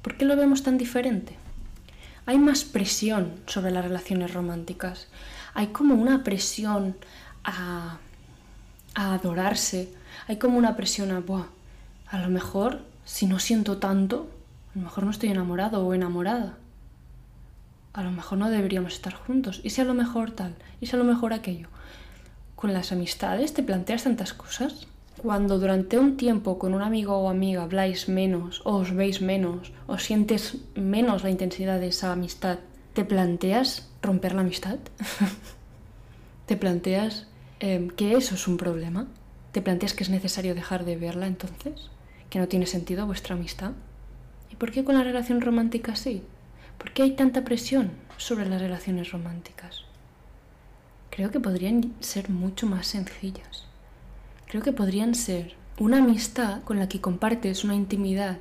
¿Por 0.00 0.16
qué 0.16 0.24
lo 0.24 0.36
vemos 0.36 0.62
tan 0.62 0.78
diferente? 0.78 1.34
Hay 2.24 2.38
más 2.38 2.62
presión 2.62 3.32
sobre 3.46 3.72
las 3.72 3.84
relaciones 3.84 4.32
románticas. 4.32 5.08
Hay 5.54 5.68
como 5.68 5.96
una 5.96 6.22
presión 6.22 6.96
a, 7.42 7.98
a 8.94 9.14
adorarse. 9.14 9.88
Hay 10.28 10.36
como 10.36 10.56
una 10.56 10.76
presión 10.76 11.10
a, 11.10 11.18
Buah, 11.18 11.46
a 12.06 12.18
lo 12.20 12.28
mejor 12.28 12.82
si 13.04 13.26
no 13.26 13.40
siento 13.40 13.78
tanto, 13.78 14.30
a 14.72 14.78
lo 14.78 14.84
mejor 14.84 15.02
no 15.02 15.10
estoy 15.10 15.30
enamorado 15.30 15.84
o 15.84 15.94
enamorada 15.94 16.58
a 17.98 18.02
lo 18.04 18.12
mejor 18.12 18.38
no 18.38 18.48
deberíamos 18.48 18.94
estar 18.94 19.12
juntos, 19.12 19.60
y 19.64 19.70
si 19.70 19.80
a 19.80 19.84
lo 19.84 19.92
mejor 19.92 20.30
tal, 20.30 20.54
y 20.80 20.86
si 20.86 20.94
a 20.94 20.98
lo 20.98 21.04
mejor 21.04 21.32
aquello. 21.32 21.68
Con 22.58 22.72
las 22.72 22.90
amistades? 22.90 23.54
¿Te 23.54 23.62
planteas 23.62 24.02
tantas 24.02 24.34
cosas? 24.34 24.88
Cuando 25.22 25.60
durante 25.60 25.96
un 25.96 26.16
tiempo 26.16 26.58
con 26.58 26.74
un 26.74 26.82
amigo 26.82 27.16
o 27.16 27.30
amiga 27.30 27.62
habláis 27.62 28.08
menos, 28.08 28.62
o 28.64 28.74
os 28.82 28.92
veis 28.92 29.22
menos, 29.22 29.72
o 29.86 29.96
sientes 29.98 30.56
menos 30.74 31.22
la 31.22 31.30
intensidad 31.30 31.78
de 31.78 31.88
esa 31.88 32.10
amistad, 32.10 32.58
¿te 32.94 33.04
planteas 33.04 33.88
romper 34.02 34.34
la 34.34 34.40
amistad? 34.40 34.78
¿Te 36.46 36.56
planteas 36.56 37.28
em, 37.60 37.90
que 37.90 38.16
eso 38.16 38.34
es 38.34 38.48
un 38.48 38.56
problema? 38.56 39.06
¿Te 39.52 39.62
planteas 39.62 39.94
que 39.94 40.02
es 40.02 40.10
necesario 40.10 40.56
dejar 40.56 40.84
de 40.84 40.96
verla 40.96 41.28
entonces? 41.28 41.90
¿Que 42.28 42.40
no 42.40 42.48
tiene 42.48 42.66
sentido 42.66 43.06
vuestra 43.06 43.36
amistad? 43.36 43.70
¿Y 44.50 44.56
por 44.56 44.72
qué 44.72 44.82
con 44.82 44.96
la 44.96 45.04
relación 45.04 45.40
romántica 45.40 45.94
sí? 45.94 46.24
¿Por 46.76 46.92
qué 46.92 47.04
hay 47.04 47.12
tanta 47.12 47.44
presión 47.44 47.92
sobre 48.16 48.48
las 48.48 48.60
relaciones 48.60 49.12
románticas? 49.12 49.87
Creo 51.18 51.32
que 51.32 51.40
podrían 51.40 51.94
ser 51.98 52.30
mucho 52.30 52.64
más 52.68 52.86
sencillas. 52.86 53.64
Creo 54.46 54.62
que 54.62 54.70
podrían 54.70 55.16
ser 55.16 55.56
una 55.76 55.98
amistad 55.98 56.62
con 56.62 56.78
la 56.78 56.88
que 56.88 57.00
compartes 57.00 57.64
una 57.64 57.74
intimidad 57.74 58.38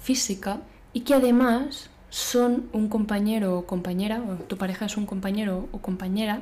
física 0.00 0.62
y 0.94 1.00
que 1.00 1.12
además 1.12 1.90
son 2.08 2.70
un 2.72 2.88
compañero 2.88 3.58
o 3.58 3.66
compañera, 3.66 4.22
o 4.22 4.36
tu 4.36 4.56
pareja 4.56 4.86
es 4.86 4.96
un 4.96 5.04
compañero 5.04 5.68
o 5.70 5.82
compañera 5.82 6.40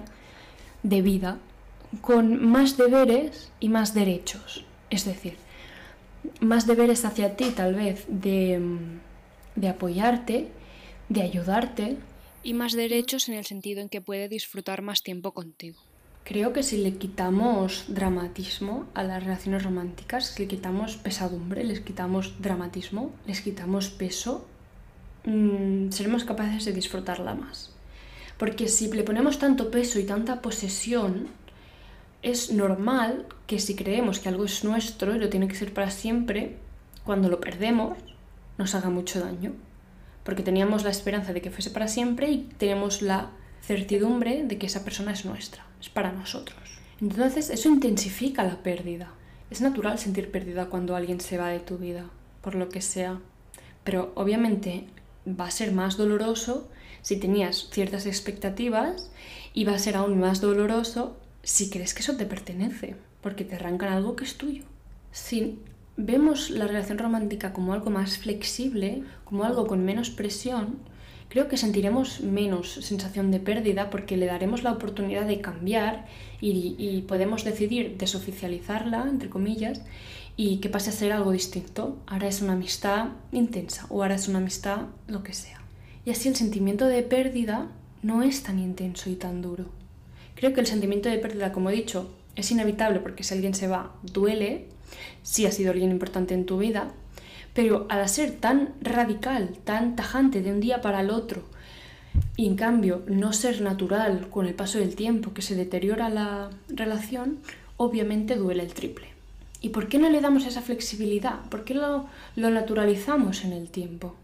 de 0.84 1.02
vida 1.02 1.38
con 2.00 2.46
más 2.46 2.76
deberes 2.76 3.50
y 3.58 3.68
más 3.68 3.92
derechos. 3.92 4.64
Es 4.88 5.04
decir, 5.04 5.36
más 6.38 6.68
deberes 6.68 7.04
hacia 7.04 7.36
ti 7.36 7.50
tal 7.50 7.74
vez 7.74 8.04
de, 8.06 8.62
de 9.56 9.68
apoyarte, 9.68 10.48
de 11.08 11.22
ayudarte. 11.22 11.96
Y 12.46 12.54
más 12.54 12.74
derechos 12.74 13.28
en 13.28 13.34
el 13.34 13.44
sentido 13.44 13.80
en 13.80 13.88
que 13.88 14.00
puede 14.00 14.28
disfrutar 14.28 14.80
más 14.80 15.02
tiempo 15.02 15.32
contigo. 15.32 15.80
Creo 16.22 16.52
que 16.52 16.62
si 16.62 16.76
le 16.76 16.94
quitamos 16.94 17.86
dramatismo 17.88 18.86
a 18.94 19.02
las 19.02 19.20
relaciones 19.24 19.64
románticas, 19.64 20.26
si 20.26 20.42
le 20.42 20.48
quitamos 20.48 20.96
pesadumbre, 20.96 21.64
les 21.64 21.80
quitamos 21.80 22.40
dramatismo, 22.40 23.10
les 23.26 23.40
quitamos 23.40 23.90
peso, 23.90 24.46
mmm, 25.24 25.90
seremos 25.90 26.24
capaces 26.24 26.64
de 26.64 26.72
disfrutarla 26.72 27.34
más. 27.34 27.74
Porque 28.38 28.68
si 28.68 28.92
le 28.92 29.02
ponemos 29.02 29.40
tanto 29.40 29.72
peso 29.72 29.98
y 29.98 30.04
tanta 30.04 30.40
posesión, 30.40 31.26
es 32.22 32.52
normal 32.52 33.26
que 33.48 33.58
si 33.58 33.74
creemos 33.74 34.20
que 34.20 34.28
algo 34.28 34.44
es 34.44 34.62
nuestro 34.62 35.16
y 35.16 35.18
lo 35.18 35.30
tiene 35.30 35.48
que 35.48 35.56
ser 35.56 35.74
para 35.74 35.90
siempre, 35.90 36.54
cuando 37.04 37.28
lo 37.28 37.40
perdemos, 37.40 37.98
nos 38.56 38.76
haga 38.76 38.88
mucho 38.88 39.18
daño. 39.18 39.52
Porque 40.26 40.42
teníamos 40.42 40.82
la 40.82 40.90
esperanza 40.90 41.32
de 41.32 41.40
que 41.40 41.52
fuese 41.52 41.70
para 41.70 41.86
siempre 41.86 42.28
y 42.30 42.38
tenemos 42.58 43.00
la 43.00 43.30
certidumbre 43.62 44.42
de 44.42 44.58
que 44.58 44.66
esa 44.66 44.84
persona 44.84 45.12
es 45.12 45.24
nuestra, 45.24 45.64
es 45.80 45.88
para 45.88 46.10
nosotros. 46.10 46.58
Entonces 47.00 47.48
eso 47.48 47.68
intensifica 47.68 48.42
la 48.42 48.62
pérdida. 48.62 49.12
Es 49.50 49.60
natural 49.60 50.00
sentir 50.00 50.32
pérdida 50.32 50.66
cuando 50.66 50.96
alguien 50.96 51.20
se 51.20 51.38
va 51.38 51.50
de 51.50 51.60
tu 51.60 51.78
vida, 51.78 52.10
por 52.42 52.56
lo 52.56 52.68
que 52.68 52.80
sea. 52.80 53.20
Pero 53.84 54.12
obviamente 54.16 54.88
va 55.28 55.46
a 55.46 55.52
ser 55.52 55.70
más 55.70 55.96
doloroso 55.96 56.68
si 57.02 57.18
tenías 57.18 57.68
ciertas 57.70 58.04
expectativas 58.04 59.12
y 59.54 59.64
va 59.64 59.76
a 59.76 59.78
ser 59.78 59.94
aún 59.94 60.18
más 60.18 60.40
doloroso 60.40 61.16
si 61.44 61.70
crees 61.70 61.94
que 61.94 62.00
eso 62.00 62.16
te 62.16 62.26
pertenece, 62.26 62.96
porque 63.20 63.44
te 63.44 63.54
arrancan 63.54 63.92
algo 63.92 64.16
que 64.16 64.24
es 64.24 64.36
tuyo. 64.36 64.64
Si 65.12 65.60
vemos 65.96 66.50
la 66.50 66.66
relación 66.66 66.98
romántica 66.98 67.52
como 67.52 67.72
algo 67.72 67.90
más 67.90 68.18
flexible, 68.18 69.02
como 69.24 69.44
algo 69.44 69.66
con 69.66 69.84
menos 69.84 70.10
presión, 70.10 70.78
creo 71.28 71.48
que 71.48 71.56
sentiremos 71.56 72.20
menos 72.20 72.72
sensación 72.72 73.30
de 73.30 73.40
pérdida 73.40 73.90
porque 73.90 74.16
le 74.16 74.26
daremos 74.26 74.62
la 74.62 74.72
oportunidad 74.72 75.26
de 75.26 75.40
cambiar 75.40 76.06
y, 76.40 77.04
podemos 77.08 77.44
decidir 77.44 77.96
desoficializarla, 77.96 79.06
entre 79.08 79.30
comillas, 79.30 79.80
y 80.36 80.58
que 80.58 80.68
pase 80.68 80.90
a 80.90 80.92
ser 80.92 81.12
algo 81.12 81.32
distinto. 81.32 81.96
Ahora 82.06 82.28
es 82.28 82.42
una 82.42 82.52
amistad 82.52 83.08
intensa 83.32 83.86
o 83.88 84.02
ahora 84.02 84.16
es 84.16 84.28
una 84.28 84.38
amistad 84.38 84.86
lo 85.08 85.22
que 85.22 85.32
sea. 85.32 85.60
Y 86.04 86.10
así 86.10 86.28
el 86.28 86.36
sentimiento 86.36 86.86
de 86.86 87.02
pérdida 87.02 87.68
no 88.02 88.22
es 88.22 88.42
tan 88.42 88.58
intenso 88.58 89.10
y 89.10 89.16
tan 89.16 89.40
duro. 89.40 89.66
Creo 90.34 90.52
que 90.52 90.60
el 90.60 90.66
sentimiento 90.66 91.08
de 91.08 91.18
pérdida, 91.18 91.52
como 91.52 91.70
he 91.70 91.74
dicho, 91.74 92.14
es 92.36 92.50
inevitable 92.50 93.00
porque 93.00 93.24
si 93.24 93.34
alguien 93.34 93.54
se 93.54 93.66
va, 93.66 93.94
duele, 94.02 94.68
si 95.22 95.46
ha 95.46 95.52
sido 95.52 95.72
alguien 95.72 95.90
importante 95.90 96.34
en 96.34 96.46
tu 96.46 96.58
vida, 96.58 96.92
pero 97.54 97.86
al 97.88 98.08
ser 98.08 98.32
tan 98.32 98.74
radical, 98.80 99.56
tan 99.64 99.96
tajante 99.96 100.42
de 100.42 100.52
un 100.52 100.60
día 100.60 100.80
para 100.80 101.00
el 101.00 101.10
otro, 101.10 101.42
y 102.36 102.46
en 102.46 102.56
cambio 102.56 103.02
no 103.06 103.32
ser 103.32 103.60
natural 103.60 104.28
con 104.30 104.46
el 104.46 104.54
paso 104.54 104.78
del 104.78 104.94
tiempo, 104.94 105.32
que 105.32 105.42
se 105.42 105.54
deteriora 105.54 106.08
la 106.08 106.50
relación, 106.68 107.38
obviamente 107.76 108.36
duele 108.36 108.62
el 108.62 108.74
triple. 108.74 109.08
¿Y 109.60 109.70
por 109.70 109.88
qué 109.88 109.98
no 109.98 110.10
le 110.10 110.20
damos 110.20 110.44
esa 110.46 110.62
flexibilidad? 110.62 111.40
¿Por 111.48 111.64
qué 111.64 111.74
lo, 111.74 112.06
lo 112.36 112.50
naturalizamos 112.50 113.44
en 113.44 113.52
el 113.52 113.70
tiempo? 113.70 114.14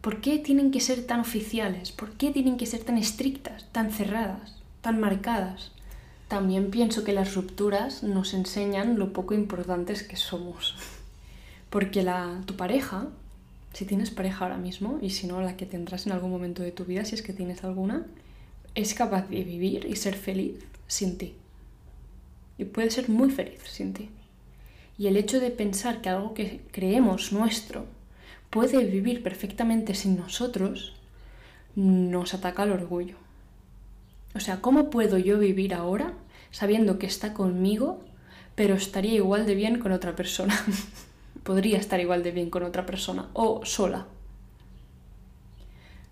¿Por 0.00 0.20
qué 0.20 0.38
tienen 0.38 0.70
que 0.70 0.80
ser 0.80 1.06
tan 1.06 1.20
oficiales? 1.20 1.92
¿Por 1.92 2.12
qué 2.12 2.30
tienen 2.30 2.56
que 2.56 2.66
ser 2.66 2.82
tan 2.82 2.98
estrictas, 2.98 3.66
tan 3.70 3.92
cerradas, 3.92 4.56
tan 4.80 4.98
marcadas? 4.98 5.72
También 6.32 6.70
pienso 6.70 7.04
que 7.04 7.12
las 7.12 7.34
rupturas 7.34 8.02
nos 8.02 8.32
enseñan 8.32 8.98
lo 8.98 9.12
poco 9.12 9.34
importantes 9.34 10.02
que 10.02 10.16
somos. 10.16 10.74
Porque 11.68 12.02
la, 12.02 12.40
tu 12.46 12.56
pareja, 12.56 13.08
si 13.74 13.84
tienes 13.84 14.10
pareja 14.10 14.46
ahora 14.46 14.56
mismo, 14.56 14.98
y 15.02 15.10
si 15.10 15.26
no, 15.26 15.42
la 15.42 15.58
que 15.58 15.66
tendrás 15.66 16.06
en 16.06 16.12
algún 16.12 16.30
momento 16.30 16.62
de 16.62 16.72
tu 16.72 16.86
vida, 16.86 17.04
si 17.04 17.16
es 17.16 17.20
que 17.20 17.34
tienes 17.34 17.64
alguna, 17.64 18.06
es 18.74 18.94
capaz 18.94 19.28
de 19.28 19.44
vivir 19.44 19.84
y 19.84 19.96
ser 19.96 20.14
feliz 20.14 20.54
sin 20.86 21.18
ti. 21.18 21.34
Y 22.56 22.64
puede 22.64 22.88
ser 22.88 23.10
muy 23.10 23.30
feliz 23.30 23.60
sin 23.66 23.92
ti. 23.92 24.08
Y 24.96 25.08
el 25.08 25.18
hecho 25.18 25.38
de 25.38 25.50
pensar 25.50 26.00
que 26.00 26.08
algo 26.08 26.32
que 26.32 26.62
creemos 26.70 27.34
nuestro 27.34 27.84
puede 28.48 28.82
vivir 28.86 29.22
perfectamente 29.22 29.94
sin 29.94 30.16
nosotros, 30.16 30.94
nos 31.76 32.32
ataca 32.32 32.62
el 32.62 32.72
orgullo. 32.72 33.16
O 34.34 34.40
sea, 34.40 34.62
¿cómo 34.62 34.88
puedo 34.88 35.18
yo 35.18 35.38
vivir 35.38 35.74
ahora 35.74 36.14
sabiendo 36.52 37.00
que 37.00 37.06
está 37.06 37.34
conmigo, 37.34 38.04
pero 38.54 38.74
estaría 38.74 39.14
igual 39.14 39.46
de 39.46 39.56
bien 39.56 39.80
con 39.80 39.90
otra 39.90 40.14
persona? 40.14 40.54
Podría 41.42 41.78
estar 41.78 41.98
igual 41.98 42.22
de 42.22 42.30
bien 42.30 42.50
con 42.50 42.62
otra 42.62 42.86
persona 42.86 43.28
o 43.32 43.64
sola. 43.64 44.06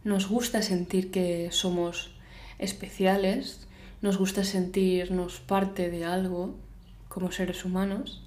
Nos 0.02 0.28
gusta 0.28 0.62
sentir 0.62 1.12
que 1.12 1.52
somos 1.52 2.10
especiales, 2.58 3.68
nos 4.02 4.16
gusta 4.18 4.44
sentirnos 4.44 5.40
parte 5.40 5.90
de 5.90 6.04
algo 6.04 6.56
como 7.08 7.30
seres 7.30 7.64
humanos 7.64 8.22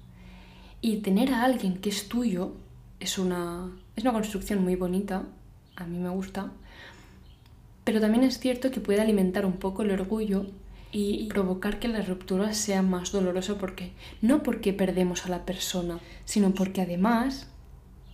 y 0.80 0.98
tener 0.98 1.32
a 1.32 1.44
alguien 1.44 1.78
que 1.78 1.88
es 1.88 2.08
tuyo 2.08 2.52
es 3.00 3.18
una, 3.18 3.70
es 3.96 4.04
una 4.04 4.12
construcción 4.12 4.62
muy 4.62 4.76
bonita, 4.76 5.24
a 5.76 5.84
mí 5.84 5.98
me 5.98 6.10
gusta, 6.10 6.52
pero 7.82 8.00
también 8.00 8.24
es 8.24 8.38
cierto 8.38 8.70
que 8.70 8.80
puede 8.80 9.00
alimentar 9.00 9.44
un 9.44 9.54
poco 9.54 9.82
el 9.82 9.90
orgullo 9.90 10.46
y 10.94 11.26
provocar 11.26 11.78
que 11.78 11.88
la 11.88 12.00
ruptura 12.00 12.54
sea 12.54 12.80
más 12.80 13.12
dolorosa 13.12 13.58
porque 13.58 13.92
no 14.22 14.42
porque 14.42 14.72
perdemos 14.72 15.26
a 15.26 15.28
la 15.28 15.44
persona, 15.44 15.98
sino 16.24 16.54
porque 16.54 16.80
además 16.80 17.48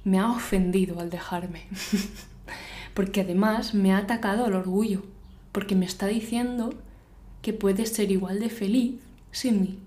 me 0.03 0.19
ha 0.19 0.33
ofendido 0.33 0.99
al 0.99 1.11
dejarme. 1.11 1.63
porque 2.95 3.21
además 3.21 3.75
me 3.75 3.93
ha 3.93 3.99
atacado 3.99 4.45
al 4.45 4.55
orgullo, 4.55 5.05
porque 5.53 5.77
me 5.77 5.87
está 5.87 6.09
diciendo 6.09 6.75
que 7.43 7.53
puede 7.53 7.87
ser 7.87 8.11
igual 8.11 8.41
de 8.41 8.51
feliz 8.51 8.95
sin 9.31 9.61
mí 9.61 9.79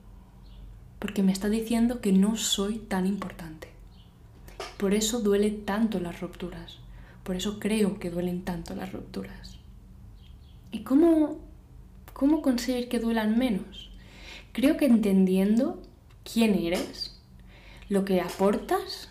porque 1.04 1.22
me 1.22 1.34
está 1.34 1.50
diciendo 1.50 2.00
que 2.00 2.14
no 2.14 2.38
soy 2.38 2.78
tan 2.78 3.06
importante. 3.06 3.68
Por 4.78 4.94
eso 4.94 5.20
duele 5.20 5.52
tanto 5.52 6.00
las 6.00 6.22
rupturas, 6.22 6.78
por 7.26 7.36
eso 7.36 7.60
creo 7.60 8.00
que 8.00 8.10
duelen 8.10 8.44
tanto 8.44 8.74
las 8.74 8.94
rupturas. 8.94 9.58
¿Y 10.72 10.84
cómo, 10.84 11.40
cómo 12.14 12.42
conseguir 12.42 12.90
que 12.90 13.00
duelan 13.00 13.38
menos? 13.38 13.92
Creo 14.52 14.78
que 14.78 14.86
entendiendo 14.86 15.82
quién 16.24 16.56
eres, 16.56 17.20
lo 17.90 18.06
que 18.06 18.22
aportas 18.22 19.10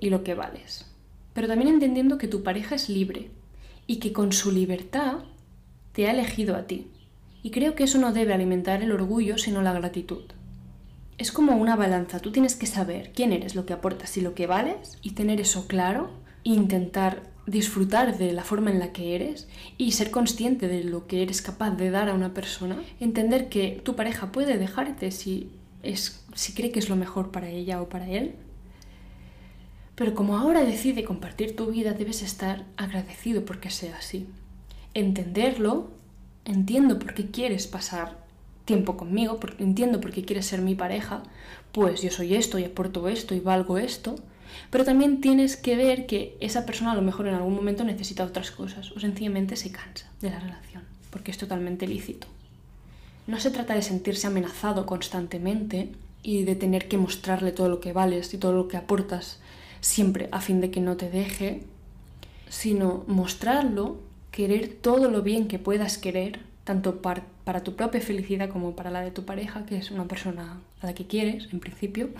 y 0.00 0.10
lo 0.10 0.24
que 0.24 0.34
vales. 0.34 0.86
Pero 1.34 1.48
también 1.48 1.68
entendiendo 1.68 2.18
que 2.18 2.28
tu 2.28 2.42
pareja 2.42 2.74
es 2.74 2.88
libre 2.88 3.30
y 3.86 3.96
que 3.96 4.12
con 4.12 4.32
su 4.32 4.50
libertad 4.52 5.24
te 5.92 6.06
ha 6.06 6.12
elegido 6.12 6.56
a 6.56 6.66
ti. 6.66 6.88
Y 7.42 7.50
creo 7.50 7.74
que 7.74 7.84
eso 7.84 7.98
no 7.98 8.12
debe 8.12 8.34
alimentar 8.34 8.82
el 8.82 8.92
orgullo, 8.92 9.38
sino 9.38 9.62
la 9.62 9.72
gratitud 9.72 10.22
es 11.18 11.32
como 11.32 11.56
una 11.56 11.76
balanza. 11.76 12.20
Tú 12.20 12.30
tienes 12.30 12.54
que 12.54 12.66
saber 12.66 13.12
quién 13.12 13.32
eres, 13.32 13.56
lo 13.56 13.66
que 13.66 13.72
aportas 13.72 14.16
y 14.16 14.20
lo 14.20 14.34
que 14.34 14.46
vales 14.46 14.98
y 15.02 15.10
tener 15.10 15.40
eso 15.40 15.66
claro 15.66 16.10
e 16.44 16.50
intentar 16.50 17.24
disfrutar 17.48 18.18
de 18.18 18.32
la 18.32 18.44
forma 18.44 18.70
en 18.70 18.78
la 18.78 18.92
que 18.92 19.14
eres 19.14 19.48
y 19.78 19.92
ser 19.92 20.10
consciente 20.10 20.68
de 20.68 20.84
lo 20.84 21.06
que 21.06 21.22
eres 21.22 21.40
capaz 21.40 21.70
de 21.70 21.90
dar 21.90 22.08
a 22.08 22.14
una 22.14 22.34
persona. 22.34 22.76
Entender 23.00 23.48
que 23.48 23.80
tu 23.82 23.96
pareja 23.96 24.32
puede 24.32 24.58
dejarte 24.58 25.10
si, 25.10 25.50
es, 25.82 26.24
si 26.34 26.52
cree 26.52 26.70
que 26.70 26.78
es 26.78 26.90
lo 26.90 26.96
mejor 26.96 27.30
para 27.30 27.48
ella 27.48 27.80
o 27.80 27.88
para 27.88 28.08
él. 28.08 28.34
Pero 29.94 30.14
como 30.14 30.36
ahora 30.36 30.62
decide 30.62 31.04
compartir 31.04 31.56
tu 31.56 31.66
vida, 31.66 31.92
debes 31.92 32.22
estar 32.22 32.66
agradecido 32.76 33.44
porque 33.44 33.70
sea 33.70 33.96
así. 33.96 34.28
Entenderlo, 34.92 35.90
entiendo 36.44 36.98
por 36.98 37.14
qué 37.14 37.30
quieres 37.30 37.66
pasar 37.66 38.26
tiempo 38.66 38.98
conmigo, 38.98 39.40
entiendo 39.58 40.00
por 40.00 40.10
qué 40.10 40.22
quieres 40.22 40.44
ser 40.44 40.60
mi 40.60 40.74
pareja, 40.74 41.22
pues 41.72 42.02
yo 42.02 42.10
soy 42.10 42.34
esto 42.34 42.58
y 42.58 42.64
aporto 42.64 43.08
esto 43.08 43.34
y 43.34 43.40
valgo 43.40 43.78
esto, 43.78 44.16
pero 44.70 44.84
también 44.84 45.20
tienes 45.20 45.56
que 45.56 45.76
ver 45.76 46.06
que 46.06 46.36
esa 46.40 46.66
persona 46.66 46.92
a 46.92 46.96
lo 46.96 47.02
mejor 47.02 47.26
en 47.26 47.34
algún 47.34 47.54
momento 47.54 47.84
necesita 47.84 48.24
otras 48.24 48.50
cosas 48.50 48.92
o 48.92 49.00
sencillamente 49.00 49.56
se 49.56 49.72
cansa 49.72 50.10
de 50.20 50.30
la 50.30 50.40
relación, 50.40 50.82
porque 51.10 51.30
es 51.30 51.38
totalmente 51.38 51.86
lícito. 51.86 52.26
No 53.26 53.38
se 53.40 53.50
trata 53.50 53.74
de 53.74 53.82
sentirse 53.82 54.26
amenazado 54.26 54.86
constantemente 54.86 55.90
y 56.22 56.44
de 56.44 56.56
tener 56.56 56.88
que 56.88 56.98
mostrarle 56.98 57.52
todo 57.52 57.68
lo 57.68 57.80
que 57.80 57.92
vales 57.92 58.32
y 58.34 58.38
todo 58.38 58.52
lo 58.52 58.68
que 58.68 58.76
aportas 58.76 59.40
siempre 59.80 60.28
a 60.32 60.40
fin 60.40 60.60
de 60.60 60.70
que 60.70 60.80
no 60.80 60.96
te 60.96 61.10
deje, 61.10 61.62
sino 62.48 63.04
mostrarlo, 63.06 64.00
querer 64.30 64.68
todo 64.80 65.10
lo 65.10 65.22
bien 65.22 65.48
que 65.48 65.58
puedas 65.58 65.98
querer, 65.98 66.40
tanto 66.64 67.00
para 67.00 67.62
tu 67.62 67.76
propia 67.76 68.00
felicidad 68.00 68.50
como 68.50 68.76
para 68.76 68.90
la 68.90 69.00
de 69.00 69.10
tu 69.10 69.24
pareja, 69.24 69.64
que 69.66 69.76
es 69.76 69.90
una 69.90 70.06
persona 70.06 70.60
a 70.80 70.86
la 70.86 70.94
que 70.94 71.06
quieres, 71.06 71.48
en 71.52 71.60
principio, 71.60 72.10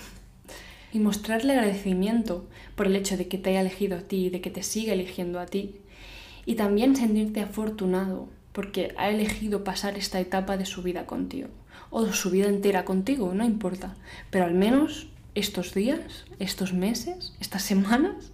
y 0.92 0.99
mostrarle 0.99 1.52
agradecimiento 1.52 2.47
por 2.75 2.87
el 2.87 2.97
hecho 2.97 3.16
de 3.16 3.28
que 3.28 3.38
te 3.38 3.50
haya 3.50 3.61
elegido 3.61 3.99
a 3.99 4.02
ti, 4.02 4.30
de 4.30 4.40
que 4.40 4.50
te 4.50 4.62
siga 4.62 4.92
eligiendo 4.92 5.40
a 5.40 5.47
ti, 5.47 5.76
y 6.47 6.54
también 6.54 6.97
sentirte 6.97 7.40
afortunado 7.40 8.28
porque 8.52 8.95
ha 8.97 9.11
elegido 9.11 9.64
pasar 9.64 9.97
esta 9.97 10.18
etapa 10.18 10.57
de 10.57 10.66
su 10.66 10.83
vida 10.83 11.07
contigo, 11.07 11.49
o 11.90 12.07
su 12.12 12.30
vida 12.30 12.49
entera 12.49 12.85
contigo, 12.85 13.33
no 13.35 13.45
importa, 13.45 13.97
pero 14.30 14.45
al 14.45 14.54
menos 14.54 15.09
estos 15.35 15.75
días, 15.75 16.25
estos 16.38 16.73
meses, 16.73 17.35
estas 17.40 17.62
semanas, 17.62 18.33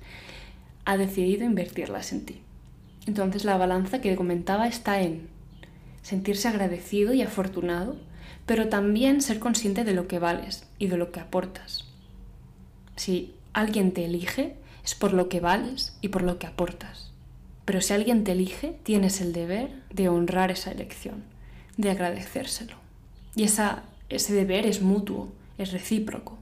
ha 0.84 0.96
decidido 0.96 1.44
invertirlas 1.44 2.12
en 2.12 2.24
ti. 2.24 2.40
Entonces 3.06 3.44
la 3.44 3.58
balanza 3.58 4.00
que 4.00 4.16
comentaba 4.16 4.66
está 4.66 5.02
en 5.02 5.28
sentirse 6.02 6.48
agradecido 6.48 7.12
y 7.14 7.22
afortunado, 7.22 7.96
pero 8.46 8.68
también 8.68 9.22
ser 9.22 9.38
consciente 9.38 9.84
de 9.84 9.94
lo 9.94 10.06
que 10.06 10.18
vales 10.18 10.66
y 10.78 10.86
de 10.86 10.96
lo 10.96 11.12
que 11.12 11.20
aportas. 11.20 11.93
Si 12.96 13.34
alguien 13.52 13.92
te 13.92 14.04
elige, 14.04 14.56
es 14.84 14.94
por 14.94 15.12
lo 15.12 15.28
que 15.28 15.40
vales 15.40 15.96
y 16.00 16.08
por 16.08 16.22
lo 16.22 16.38
que 16.38 16.46
aportas. 16.46 17.10
Pero 17.64 17.80
si 17.80 17.94
alguien 17.94 18.24
te 18.24 18.32
elige, 18.32 18.76
tienes 18.82 19.20
el 19.20 19.32
deber 19.32 19.70
de 19.90 20.08
honrar 20.08 20.50
esa 20.50 20.70
elección, 20.70 21.24
de 21.76 21.90
agradecérselo. 21.90 22.76
Y 23.34 23.44
esa, 23.44 23.84
ese 24.08 24.34
deber 24.34 24.66
es 24.66 24.82
mutuo, 24.82 25.32
es 25.56 25.72
recíproco. 25.72 26.38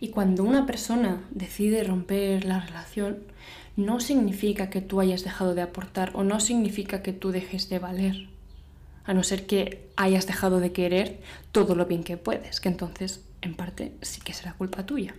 Y 0.00 0.08
cuando 0.08 0.44
una 0.44 0.66
persona 0.66 1.26
decide 1.30 1.84
romper 1.84 2.44
la 2.44 2.60
relación, 2.60 3.18
no 3.76 4.00
significa 4.00 4.70
que 4.70 4.80
tú 4.80 5.00
hayas 5.00 5.24
dejado 5.24 5.54
de 5.54 5.62
aportar 5.62 6.12
o 6.14 6.22
no 6.22 6.40
significa 6.40 7.02
que 7.02 7.12
tú 7.12 7.32
dejes 7.32 7.68
de 7.68 7.78
valer. 7.78 8.28
A 9.04 9.14
no 9.14 9.22
ser 9.24 9.46
que 9.46 9.88
hayas 9.96 10.26
dejado 10.26 10.60
de 10.60 10.72
querer 10.72 11.20
todo 11.52 11.74
lo 11.74 11.86
bien 11.86 12.04
que 12.04 12.16
puedes, 12.16 12.60
que 12.60 12.68
entonces, 12.68 13.24
en 13.42 13.54
parte, 13.54 13.92
sí 14.02 14.20
que 14.20 14.32
será 14.32 14.54
culpa 14.54 14.86
tuya. 14.86 15.14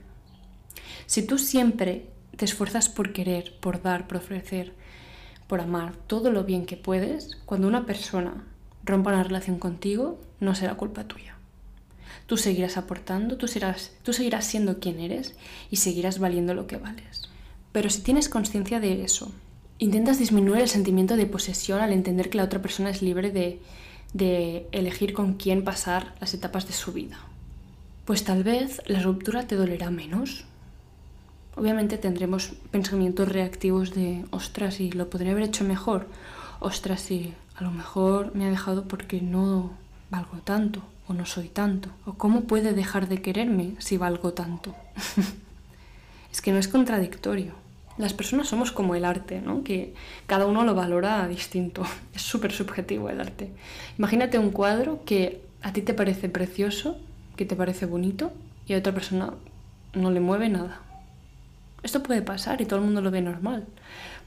Si 1.11 1.23
tú 1.23 1.39
siempre 1.39 2.05
te 2.37 2.45
esfuerzas 2.45 2.87
por 2.87 3.11
querer, 3.11 3.53
por 3.59 3.81
dar, 3.81 4.07
por 4.07 4.15
ofrecer, 4.15 4.71
por 5.47 5.59
amar 5.59 5.93
todo 6.07 6.31
lo 6.31 6.45
bien 6.45 6.65
que 6.65 6.77
puedes, 6.77 7.35
cuando 7.45 7.67
una 7.67 7.85
persona 7.85 8.45
rompa 8.85 9.11
una 9.11 9.21
relación 9.21 9.59
contigo, 9.59 10.21
no 10.39 10.55
será 10.55 10.75
culpa 10.75 11.09
tuya. 11.09 11.35
Tú 12.27 12.37
seguirás 12.37 12.77
aportando, 12.77 13.35
tú, 13.35 13.49
serás, 13.49 13.91
tú 14.03 14.13
seguirás 14.13 14.45
siendo 14.45 14.79
quien 14.79 15.01
eres 15.01 15.35
y 15.69 15.75
seguirás 15.75 16.17
valiendo 16.17 16.53
lo 16.53 16.65
que 16.65 16.77
vales. 16.77 17.23
Pero 17.73 17.89
si 17.89 18.03
tienes 18.03 18.29
conciencia 18.29 18.79
de 18.79 19.03
eso, 19.03 19.33
intentas 19.79 20.17
disminuir 20.17 20.61
el 20.61 20.69
sentimiento 20.69 21.17
de 21.17 21.25
posesión 21.25 21.81
al 21.81 21.91
entender 21.91 22.29
que 22.29 22.37
la 22.37 22.45
otra 22.45 22.61
persona 22.61 22.89
es 22.89 23.01
libre 23.01 23.31
de, 23.31 23.59
de 24.13 24.65
elegir 24.71 25.11
con 25.11 25.33
quién 25.33 25.65
pasar 25.65 26.15
las 26.21 26.33
etapas 26.33 26.67
de 26.67 26.73
su 26.73 26.93
vida. 26.93 27.19
Pues 28.05 28.23
tal 28.23 28.45
vez 28.45 28.81
la 28.85 29.01
ruptura 29.01 29.45
te 29.45 29.57
dolerá 29.57 29.91
menos. 29.91 30.45
Obviamente 31.55 31.97
tendremos 31.97 32.53
pensamientos 32.71 33.27
reactivos 33.27 33.93
de, 33.93 34.25
ostras, 34.31 34.79
y 34.79 34.91
lo 34.91 35.09
podría 35.09 35.31
haber 35.31 35.43
hecho 35.43 35.63
mejor. 35.63 36.07
Ostras, 36.59 37.11
y 37.11 37.33
a 37.55 37.63
lo 37.63 37.71
mejor 37.71 38.33
me 38.35 38.45
ha 38.45 38.49
dejado 38.49 38.87
porque 38.87 39.21
no 39.21 39.71
valgo 40.09 40.37
tanto 40.43 40.81
o 41.07 41.13
no 41.13 41.25
soy 41.25 41.49
tanto. 41.49 41.89
O 42.05 42.13
cómo 42.13 42.41
puede 42.41 42.73
dejar 42.73 43.07
de 43.09 43.21
quererme 43.21 43.73
si 43.79 43.97
valgo 43.97 44.33
tanto. 44.33 44.75
es 46.31 46.41
que 46.41 46.51
no 46.51 46.57
es 46.57 46.67
contradictorio. 46.67 47.53
Las 47.97 48.13
personas 48.13 48.47
somos 48.47 48.71
como 48.71 48.95
el 48.95 49.03
arte, 49.03 49.41
¿no? 49.41 49.63
Que 49.63 49.93
cada 50.25 50.45
uno 50.45 50.63
lo 50.63 50.73
valora 50.73 51.27
distinto. 51.27 51.83
Es 52.15 52.21
súper 52.21 52.51
subjetivo 52.51 53.09
el 53.09 53.19
arte. 53.19 53.51
Imagínate 53.97 54.39
un 54.39 54.51
cuadro 54.51 55.03
que 55.05 55.41
a 55.61 55.73
ti 55.73 55.81
te 55.81 55.93
parece 55.93 56.29
precioso, 56.29 56.97
que 57.35 57.45
te 57.45 57.55
parece 57.55 57.85
bonito, 57.85 58.31
y 58.65 58.73
a 58.73 58.77
otra 58.77 58.93
persona 58.93 59.33
no 59.93 60.11
le 60.11 60.19
mueve 60.19 60.49
nada. 60.49 60.81
Esto 61.83 62.03
puede 62.03 62.21
pasar 62.21 62.61
y 62.61 62.65
todo 62.65 62.79
el 62.79 62.85
mundo 62.85 63.01
lo 63.01 63.11
ve 63.11 63.21
normal. 63.21 63.65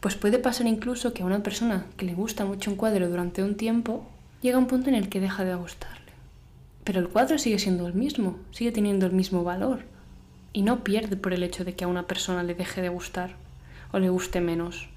Pues 0.00 0.16
puede 0.16 0.38
pasar 0.38 0.66
incluso 0.66 1.12
que 1.12 1.22
a 1.22 1.26
una 1.26 1.42
persona 1.42 1.86
que 1.96 2.06
le 2.06 2.14
gusta 2.14 2.44
mucho 2.44 2.70
un 2.70 2.76
cuadro 2.76 3.08
durante 3.08 3.42
un 3.42 3.56
tiempo 3.56 4.06
llega 4.42 4.58
un 4.58 4.66
punto 4.66 4.88
en 4.88 4.96
el 4.96 5.08
que 5.08 5.20
deja 5.20 5.44
de 5.44 5.54
gustarle. 5.54 6.12
Pero 6.84 7.00
el 7.00 7.08
cuadro 7.08 7.38
sigue 7.38 7.58
siendo 7.58 7.86
el 7.86 7.94
mismo, 7.94 8.38
sigue 8.50 8.72
teniendo 8.72 9.06
el 9.06 9.12
mismo 9.12 9.42
valor 9.44 9.84
y 10.52 10.62
no 10.62 10.84
pierde 10.84 11.16
por 11.16 11.32
el 11.32 11.42
hecho 11.42 11.64
de 11.64 11.74
que 11.74 11.84
a 11.84 11.88
una 11.88 12.06
persona 12.06 12.42
le 12.42 12.54
deje 12.54 12.82
de 12.82 12.88
gustar 12.88 13.36
o 13.92 13.98
le 13.98 14.08
guste 14.08 14.40
menos. 14.40 14.88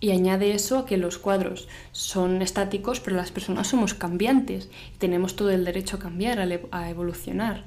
Y 0.00 0.10
añade 0.10 0.52
eso 0.52 0.78
a 0.78 0.86
que 0.86 0.96
los 0.96 1.18
cuadros 1.18 1.68
son 1.92 2.42
estáticos, 2.42 2.98
pero 2.98 3.16
las 3.16 3.30
personas 3.30 3.68
somos 3.68 3.94
cambiantes 3.94 4.68
y 4.94 4.98
tenemos 4.98 5.36
todo 5.36 5.50
el 5.50 5.64
derecho 5.64 5.96
a 5.96 6.00
cambiar, 6.00 6.40
a, 6.40 6.90
evolucionar. 6.90 7.62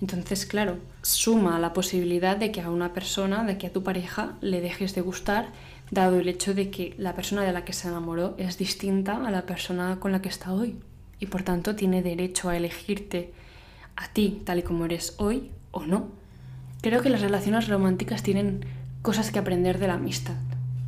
Entonces, 0.00 0.46
claro, 0.46 0.78
suma 1.02 1.58
la 1.58 1.72
posibilidad 1.72 2.36
de 2.36 2.52
que 2.52 2.62
a 2.62 2.70
una 2.70 2.92
persona, 2.92 3.44
de 3.44 3.58
que 3.58 3.66
a 3.66 3.72
tu 3.72 3.82
pareja 3.82 4.36
le 4.40 4.60
dejes 4.60 4.94
de 4.94 5.02
gustar, 5.02 5.48
dado 5.90 6.18
el 6.20 6.28
hecho 6.28 6.54
de 6.54 6.70
que 6.70 6.94
la 6.96 7.14
persona 7.14 7.42
de 7.42 7.52
la 7.52 7.64
que 7.64 7.72
se 7.72 7.88
enamoró 7.88 8.34
es 8.38 8.56
distinta 8.56 9.26
a 9.26 9.30
la 9.30 9.42
persona 9.42 9.98
con 10.00 10.12
la 10.12 10.22
que 10.22 10.28
está 10.28 10.52
hoy. 10.52 10.76
Y 11.18 11.26
por 11.26 11.42
tanto 11.42 11.76
tiene 11.76 12.02
derecho 12.02 12.48
a 12.48 12.56
elegirte 12.56 13.32
a 13.96 14.08
ti 14.08 14.40
tal 14.44 14.60
y 14.60 14.62
como 14.62 14.86
eres 14.86 15.14
hoy 15.18 15.50
o 15.70 15.84
no. 15.84 16.08
Creo 16.80 17.02
que 17.02 17.10
las 17.10 17.20
relaciones 17.20 17.68
románticas 17.68 18.22
tienen 18.22 18.64
cosas 19.02 19.30
que 19.30 19.38
aprender 19.38 19.78
de 19.78 19.88
la 19.88 19.94
amistad. 19.94 20.36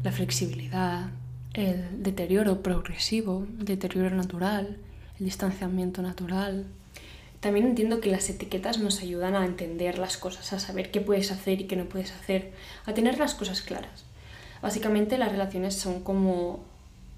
La 0.03 0.11
flexibilidad, 0.11 1.11
el 1.53 2.03
deterioro 2.03 2.63
progresivo, 2.63 3.47
el 3.59 3.67
deterioro 3.67 4.17
natural, 4.17 4.79
el 5.19 5.25
distanciamiento 5.27 6.01
natural. 6.01 6.65
También 7.43 7.67
entiendo 7.67 8.01
que 8.01 8.09
las 8.09 8.31
etiquetas 8.31 8.79
nos 8.79 9.01
ayudan 9.01 9.35
a 9.35 9.45
entender 9.45 9.99
las 9.99 10.17
cosas, 10.17 10.53
a 10.53 10.61
saber 10.61 10.93
qué 10.93 11.01
puedes 11.01 11.33
hacer 11.33 11.61
y 11.61 11.65
qué 11.65 11.75
no 11.75 11.87
puedes 11.87 12.13
hacer, 12.13 12.53
a 12.87 12.95
tener 12.95 13.19
las 13.19 13.35
cosas 13.35 13.63
claras. 13.63 14.05
Básicamente 14.63 15.19
las 15.19 15.33
relaciones 15.33 15.75
son 15.75 16.05
como, 16.05 16.61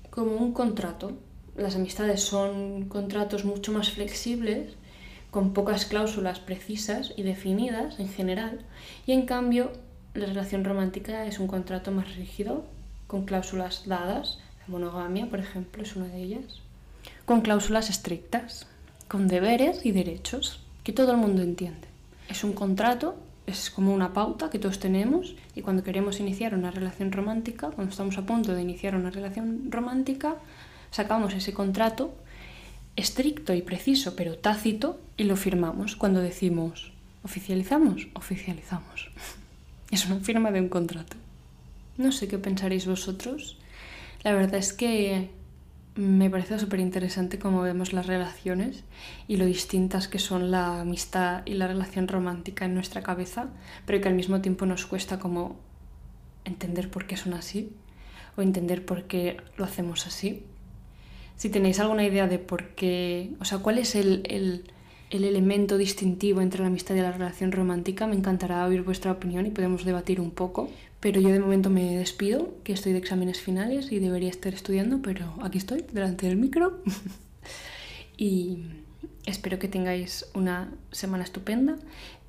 como 0.09 0.37
un 0.37 0.55
contrato. 0.55 1.13
Las 1.59 1.77
amistades 1.77 2.23
son 2.23 2.89
contratos 2.89 3.45
mucho 3.45 3.71
más 3.71 3.91
flexibles 3.91 4.73
con 5.31 5.53
pocas 5.53 5.85
cláusulas 5.85 6.41
precisas 6.41 7.13
y 7.19 7.23
definidas 7.23 8.01
en 8.01 8.09
general, 8.09 8.61
y 9.05 9.13
en 9.13 9.27
cambio 9.27 9.73
la 10.15 10.25
relación 10.25 10.65
romántica 10.65 11.27
es 11.27 11.39
un 11.39 11.49
contrato 11.49 11.91
más 11.91 12.17
rígido, 12.17 12.65
con 13.09 13.27
cláusulas 13.27 13.83
dadas, 13.85 14.39
la 14.61 14.69
monogamia, 14.69 15.29
por 15.29 15.41
ejemplo, 15.41 15.83
es 15.83 15.97
una 15.97 16.07
de 16.07 16.23
ellas, 16.23 16.63
con 17.27 17.43
cláusulas 17.43 17.91
estrictas, 17.91 18.69
con 19.15 19.29
deberes 19.29 19.87
y 19.87 19.93
derechos, 19.93 20.59
que 20.83 20.93
todo 20.93 21.13
el 21.13 21.19
mundo 21.19 21.41
entiende. 21.41 21.87
Es 22.29 22.43
un 22.43 22.53
contrato, 22.53 23.15
es 23.47 23.71
como 23.71 23.95
una 23.95 24.13
pauta 24.13 24.51
que 24.51 24.59
todos 24.59 24.81
tenemos, 24.81 25.37
y 25.55 25.63
cuando 25.63 25.85
queremos 25.85 26.19
iniciar 26.19 26.53
una 26.53 26.73
relación 26.73 27.13
romántica, 27.13 27.71
cuando 27.71 27.93
estamos 27.93 28.19
a 28.19 28.27
punto 28.27 28.55
de 28.55 28.63
iniciar 28.63 28.97
una 28.97 29.11
relación 29.11 29.71
romántica, 29.71 30.35
sacamos 30.91 31.33
ese 31.33 31.53
contrato 31.53 32.13
estricto 32.97 33.55
y 33.55 33.63
preciso, 33.63 34.17
pero 34.17 34.37
tácito, 34.37 34.99
y 35.17 35.23
lo 35.23 35.37
firmamos 35.37 35.95
cuando 35.95 36.19
decimos, 36.19 36.91
oficializamos, 37.23 38.09
oficializamos. 38.15 39.11
Es 39.93 40.07
una 40.07 40.19
firma 40.19 40.51
de 40.51 40.61
un 40.61 40.69
contrato. 40.69 41.17
No 41.99 42.11
sé 42.11 42.27
qué 42.27 42.39
pensaréis 42.39 42.85
vosotros. 42.85 43.59
La 44.25 44.33
verdad 44.33 44.57
es 44.57 44.73
que 44.73 45.31
me 45.97 46.29
parece 46.29 46.59
súper 46.59 46.81
interesante 46.81 47.39
cómo 47.39 47.63
vemos 47.63 47.93
las 47.93 48.07
relaciones 48.07 48.85
y 49.29 49.37
lo 49.37 49.45
distintas 49.45 50.09
que 50.09 50.19
son 50.19 50.51
la 50.51 50.81
amistad 50.81 51.43
y 51.47 51.55
la 51.55 51.69
relación 51.69 52.09
romántica 52.09 52.65
en 52.65 52.75
nuestra 52.75 53.03
cabeza, 53.03 53.49
pero 53.87 54.01
que 54.01 54.09
al 54.09 54.15
mismo 54.15 54.41
tiempo 54.41 54.67
nos 54.67 54.87
cuesta 54.87 55.19
como 55.19 55.57
entender 56.45 56.91
por 56.91 57.07
qué 57.07 57.17
son 57.17 57.35
así 57.35 57.73
o 58.37 58.43
entender 58.43 58.85
por 58.85 59.05
qué 59.05 59.37
lo 59.57 59.65
hacemos 59.65 60.07
así 60.07 60.45
si 61.37 61.49
tenéis 61.49 61.81
alguna 61.81 62.05
idea 62.05 62.27
de 62.29 62.39
por 62.39 62.69
qué, 62.71 63.31
o 63.41 63.45
sea, 63.45 63.59
cuál 63.59 63.79
es 63.79 63.95
el, 63.95 64.23
el, 64.29 64.65
el, 65.11 65.25
elemento 65.25 65.77
distintivo 65.77 66.41
entre 66.41 66.61
la 66.61 66.69
amistad 66.69 66.95
y 66.95 67.01
la 67.01 67.13
relación 67.13 67.53
romántica, 67.53 68.07
me 68.07 68.15
encantará 68.15 68.65
oír 68.67 68.83
vuestra 68.83 69.13
opinión 69.13 69.47
y 69.47 69.51
podemos 69.51 69.85
debatir 69.85 70.21
un 70.21 70.31
poco. 70.31 70.71
Pero 71.05 71.21
yo 71.21 71.29
de 71.29 71.39
momento 71.39 71.69
me 71.69 71.99
despido, 71.99 72.55
que 72.65 72.73
estoy 72.73 72.93
de 72.93 72.99
exámenes 72.99 73.39
finales 73.39 73.93
y 73.93 73.99
debería 73.99 74.31
estar 74.31 74.55
estudiando, 74.55 75.03
pero 75.03 75.35
aquí 75.43 75.59
estoy, 75.59 75.85
delante 75.93 76.27
del 76.27 76.39
micro. 76.39 76.83
y, 78.17 78.63
Espero 79.27 79.59
que 79.59 79.69
tengáis 79.69 80.27
una 80.35 80.71
semana 80.93 81.25
estupenda 81.25 81.77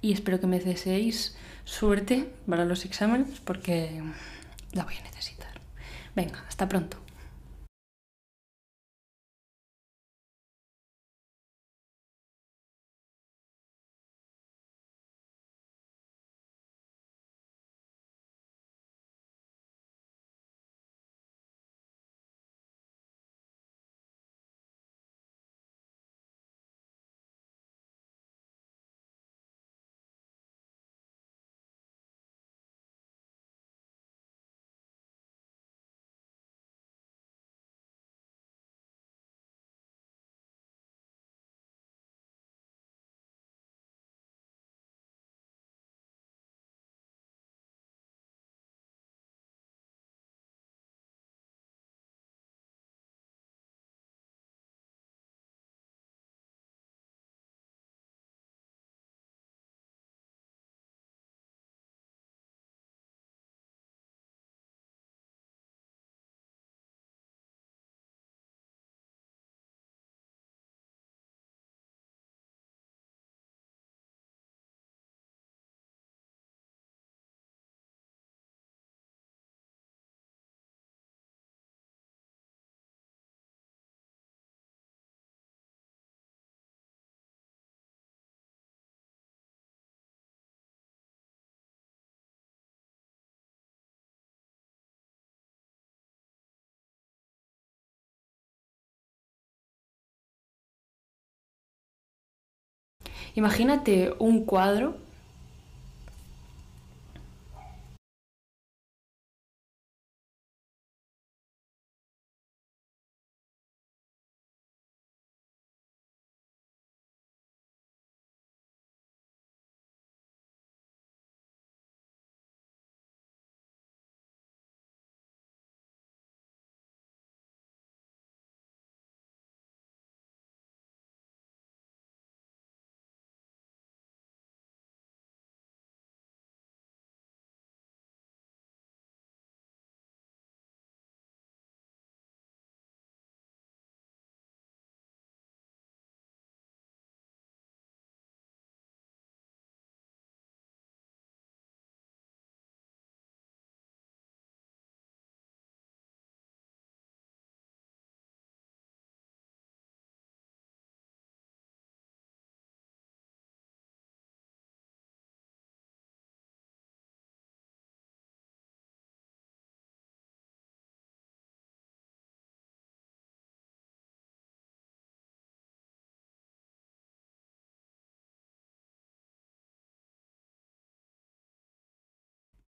y 0.01 0.13
espero 0.13 0.39
que 0.39 0.47
me 0.47 0.59
deseéis 0.59 1.35
suerte 1.65 2.29
para 2.47 2.63
los 2.63 2.85
exámenes 2.85 3.41
porque 3.43 4.01
la 4.71 4.85
voy 4.85 4.95
a 4.95 5.03
necesitar. 5.03 5.59
Venga, 6.15 6.45
hasta 6.47 6.69
pronto. 6.69 7.04
Imagínate 103.35 104.13
un 104.19 104.45
cuadro 104.45 104.95